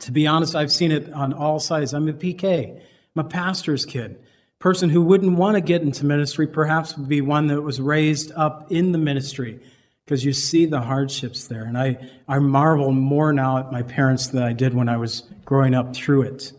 To 0.00 0.12
be 0.12 0.26
honest, 0.26 0.56
I've 0.56 0.72
seen 0.72 0.90
it 0.90 1.12
on 1.12 1.32
all 1.32 1.60
sides. 1.60 1.94
I'm 1.94 2.08
a 2.08 2.12
PK, 2.12 2.80
I'm 3.16 3.24
a 3.24 3.28
pastor's 3.28 3.86
kid. 3.86 4.23
Person 4.64 4.88
who 4.88 5.02
wouldn't 5.02 5.36
want 5.36 5.56
to 5.56 5.60
get 5.60 5.82
into 5.82 6.06
ministry 6.06 6.46
perhaps 6.46 6.96
would 6.96 7.06
be 7.06 7.20
one 7.20 7.48
that 7.48 7.60
was 7.60 7.82
raised 7.82 8.32
up 8.32 8.72
in 8.72 8.92
the 8.92 8.98
ministry 8.98 9.60
because 10.02 10.24
you 10.24 10.32
see 10.32 10.64
the 10.64 10.80
hardships 10.80 11.48
there. 11.48 11.64
And 11.64 11.76
I, 11.76 11.98
I 12.26 12.38
marvel 12.38 12.90
more 12.90 13.30
now 13.34 13.58
at 13.58 13.70
my 13.70 13.82
parents 13.82 14.28
than 14.28 14.42
I 14.42 14.54
did 14.54 14.72
when 14.72 14.88
I 14.88 14.96
was 14.96 15.24
growing 15.44 15.74
up 15.74 15.94
through 15.94 16.22
it, 16.22 16.52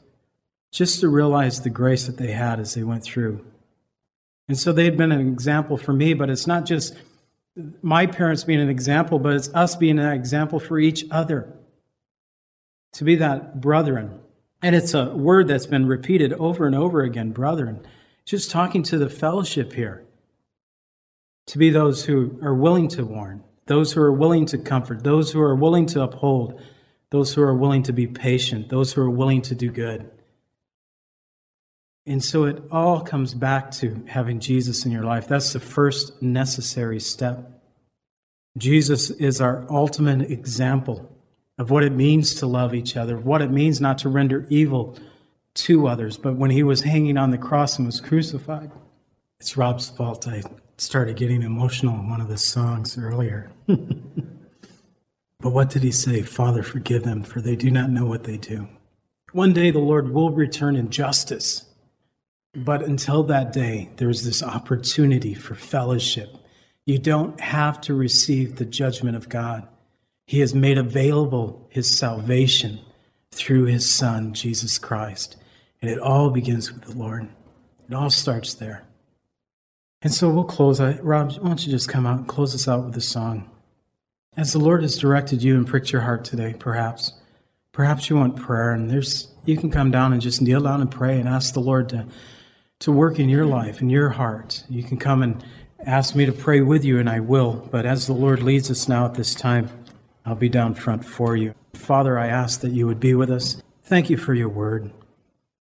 just 0.72 1.00
to 1.00 1.10
realize 1.10 1.64
the 1.64 1.72
grace 1.72 2.06
that 2.06 2.18
they 2.18 2.32
had 2.32 2.60
as 2.60 2.76
they 2.76 2.84
went 2.84 3.04
through. 3.04 3.44
And 4.48 4.56
so 4.56 4.72
they 4.72 4.86
had 4.86 4.98
been 4.98 5.12
an 5.12 5.28
example 5.28 5.76
for 5.76 5.92
me, 5.92 6.14
but 6.14 6.30
it's 6.30 6.46
not 6.46 6.68
just 6.68 6.96
my 7.82 8.06
parents 8.06 8.44
being 8.44 8.62
an 8.62 8.70
example, 8.70 9.18
but 9.18 9.34
it's 9.34 9.50
us 9.56 9.76
being 9.76 9.98
an 9.98 10.12
example 10.12 10.60
for 10.60 10.78
each 10.78 11.06
other. 11.10 11.52
To 12.94 13.04
be 13.04 13.16
that 13.16 13.62
brethren. 13.62 14.20
And 14.62 14.76
it's 14.76 14.94
a 14.94 15.06
word 15.06 15.48
that's 15.48 15.66
been 15.66 15.88
repeated 15.88 16.34
over 16.34 16.68
and 16.68 16.76
over 16.76 17.02
again, 17.02 17.32
brethren. 17.32 17.84
Just 18.26 18.50
talking 18.50 18.84
to 18.84 18.98
the 18.98 19.10
fellowship 19.10 19.74
here 19.74 20.04
to 21.48 21.58
be 21.58 21.70
those 21.70 22.06
who 22.06 22.40
are 22.42 22.56
willing 22.56 22.88
to 22.90 23.06
warn, 23.06 23.44
those 23.68 23.94
who 23.94 24.02
are 24.02 24.12
willing 24.12 24.46
to 24.48 24.58
comfort, 24.58 25.04
those 25.04 25.32
who 25.32 25.42
are 25.42 25.56
willing 25.56 25.86
to 25.88 26.02
uphold, 26.02 26.60
those 27.12 27.34
who 27.34 27.42
are 27.42 27.54
willing 27.54 27.84
to 27.84 27.94
be 27.94 28.08
patient, 28.08 28.70
those 28.70 28.94
who 28.94 29.02
are 29.02 29.10
willing 29.10 29.42
to 29.44 29.54
do 29.54 29.70
good. 29.70 30.10
And 32.08 32.24
so 32.24 32.46
it 32.46 32.64
all 32.72 33.02
comes 33.02 33.34
back 33.34 33.72
to 33.72 34.04
having 34.08 34.40
Jesus 34.40 34.86
in 34.86 34.92
your 34.92 35.04
life. 35.04 35.28
That's 35.28 35.54
the 35.54 35.60
first 35.60 36.22
necessary 36.22 37.00
step. 37.00 37.50
Jesus 38.58 39.10
is 39.12 39.42
our 39.42 39.66
ultimate 39.70 40.32
example 40.32 41.12
of 41.58 41.72
what 41.72 41.84
it 41.84 41.92
means 41.92 42.36
to 42.36 42.48
love 42.48 42.74
each 42.74 42.96
other, 42.96 43.18
what 43.18 43.42
it 43.42 43.52
means 43.52 43.82
not 43.82 43.98
to 44.00 44.10
render 44.10 44.46
evil 44.50 44.98
to 45.56 45.88
others. 45.88 46.18
But 46.18 46.36
when 46.36 46.52
he 46.52 46.64
was 46.64 46.82
hanging 46.82 47.18
on 47.18 47.32
the 47.32 47.38
cross 47.38 47.78
and 47.78 47.86
was 47.86 48.00
crucified, 48.00 48.72
it's 49.40 49.58
Rob's 49.58 49.90
fault. 49.90 50.28
I 50.28 50.44
started 50.78 51.18
getting 51.18 51.42
emotional 51.42 51.96
in 51.96 52.10
one 52.10 52.22
of 52.22 52.28
the 52.28 52.38
songs 52.38 52.98
earlier. 52.98 53.50
but 53.68 53.80
what 55.40 55.70
did 55.70 55.84
he 55.84 55.92
say? 55.92 56.22
Father, 56.22 56.64
forgive 56.64 57.04
them, 57.04 57.24
for 57.24 57.42
they 57.42 57.56
do 57.56 57.72
not 57.72 57.90
know 57.90 58.06
what 58.06 58.24
they 58.24 58.38
do. 58.38 58.68
One 59.32 59.54
day 59.54 59.72
the 59.72 59.80
Lord 59.80 60.14
will 60.14 60.32
return 60.32 60.76
in 60.76 60.90
justice. 60.90 61.66
But 62.56 62.84
until 62.84 63.24
that 63.24 63.52
day, 63.52 63.90
there's 63.98 64.24
this 64.24 64.42
opportunity 64.42 65.34
for 65.34 65.56
fellowship. 65.56 66.38
You 66.86 67.00
don't 67.00 67.40
have 67.42 67.82
to 67.82 67.94
receive 67.94 68.56
the 68.56 68.66
judgment 68.66 69.18
of 69.18 69.28
God. 69.28 69.68
He 70.26 70.40
has 70.40 70.56
made 70.56 70.78
available 70.78 71.68
his 71.70 71.98
salvation 71.98 72.80
through 73.32 73.66
his 73.66 73.92
Son, 73.92 74.34
Jesus 74.34 74.78
Christ. 74.78 75.36
And 75.82 75.92
it 75.92 76.00
all 76.00 76.30
begins 76.30 76.72
with 76.72 76.84
the 76.84 76.98
Lord. 76.98 77.28
It 77.90 77.94
all 77.94 78.10
starts 78.10 78.54
there. 78.54 78.86
And 80.02 80.14
so 80.14 80.30
we'll 80.30 80.44
close. 80.44 80.80
Rob, 80.80 81.32
why 81.34 81.48
don't 81.48 81.66
you 81.66 81.72
just 81.72 81.90
come 81.90 82.06
out 82.06 82.20
and 82.20 82.28
close 82.28 82.54
us 82.54 82.68
out 82.68 82.86
with 82.86 82.96
a 82.96 83.02
song? 83.02 83.50
As 84.38 84.54
the 84.54 84.60
Lord 84.60 84.82
has 84.82 84.98
directed 84.98 85.42
you 85.42 85.56
and 85.56 85.66
pricked 85.66 85.92
your 85.92 86.02
heart 86.02 86.26
today, 86.26 86.54
perhaps, 86.58 87.14
perhaps 87.72 88.10
you 88.10 88.18
want 88.18 88.36
prayer, 88.36 88.72
and 88.72 88.90
there's 88.90 89.30
you 89.46 89.58
can 89.58 89.72
come 89.72 89.92
down 89.92 90.12
and 90.12 90.22
just 90.22 90.42
kneel 90.42 90.62
down 90.62 90.82
and 90.82 90.92
pray 90.92 91.20
and 91.20 91.30
ask 91.30 91.54
the 91.54 91.60
Lord 91.60 91.90
to 91.90 92.06
to 92.80 92.92
work 92.92 93.20
in 93.20 93.30
your 93.30 93.46
life, 93.46 93.82
in 93.82 93.90
your 93.90 94.10
heart. 94.10 94.64
You 94.70 94.84
can 94.84 94.98
come 94.98 95.24
and 95.24 95.44
ask 95.86 96.16
me 96.16 96.26
to 96.26 96.34
pray 96.34 96.62
with 96.62 96.84
you, 96.84 97.00
and 97.00 97.10
I 97.10 97.20
will. 97.20 97.68
But 97.72 97.86
as 97.86 98.08
the 98.08 98.14
Lord 98.14 98.44
leads 98.44 98.70
us 98.70 98.90
now 98.90 99.06
at 99.06 99.14
this 99.14 99.34
time, 99.34 99.70
I'll 100.26 100.36
be 100.36 100.50
down 100.50 100.74
front 100.74 101.06
for 101.06 101.36
you. 101.36 101.54
Father, 101.74 102.20
I 102.20 102.28
ask 102.28 102.62
that 102.62 102.72
you 102.72 102.88
would 102.88 103.00
be 103.00 103.14
with 103.16 103.30
us. 103.30 103.62
Thank 103.84 104.10
you 104.10 104.18
for 104.18 104.34
your 104.34 104.50
word. 104.50 104.92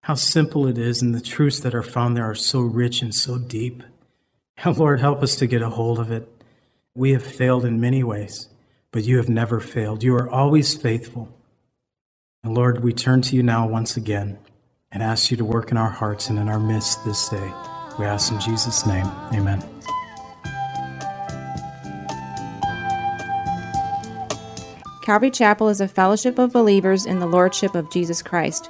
How 0.04 0.16
simple 0.16 0.68
it 0.68 0.78
is, 0.78 1.02
and 1.02 1.16
the 1.16 1.22
truths 1.22 1.62
that 1.62 1.74
are 1.74 1.82
found 1.82 2.16
there 2.16 2.30
are 2.30 2.36
so 2.36 2.60
rich 2.60 3.02
and 3.02 3.16
so 3.16 3.38
deep. 3.38 3.84
And 4.64 4.78
Lord, 4.78 5.00
help 5.00 5.24
us 5.24 5.36
to 5.38 5.48
get 5.48 5.64
a 5.64 5.70
hold 5.70 5.98
of 5.98 6.12
it. 6.12 6.30
We 6.94 7.14
have 7.14 7.24
failed 7.24 7.66
in 7.66 7.82
many 7.82 8.04
ways, 8.04 8.50
but 8.92 9.04
you 9.04 9.18
have 9.18 9.28
never 9.28 9.60
failed. 9.60 10.04
You 10.04 10.16
are 10.16 10.30
always 10.30 10.76
faithful. 10.76 11.36
And 12.44 12.54
Lord, 12.54 12.84
we 12.84 12.94
turn 12.94 13.24
to 13.24 13.36
you 13.36 13.42
now 13.42 13.68
once 13.68 13.98
again 13.98 14.38
and 14.92 15.02
ask 15.02 15.32
you 15.32 15.38
to 15.38 15.46
work 15.46 15.72
in 15.72 15.78
our 15.78 15.90
hearts 15.90 16.30
and 16.30 16.38
in 16.38 16.50
our 16.50 16.60
midst 16.60 17.04
this 17.04 17.30
day. 17.30 17.52
We 17.98 18.06
ask 18.06 18.32
in 18.32 18.40
Jesus' 18.40 18.86
name. 18.86 19.08
Amen. 19.34 19.64
Calvary 25.02 25.32
Chapel 25.32 25.70
is 25.70 25.82
a 25.82 25.88
fellowship 25.88 26.38
of 26.38 26.54
believers 26.54 27.06
in 27.06 27.20
the 27.20 27.26
Lordship 27.26 27.74
of 27.74 27.90
Jesus 27.90 28.22
Christ. 28.22 28.70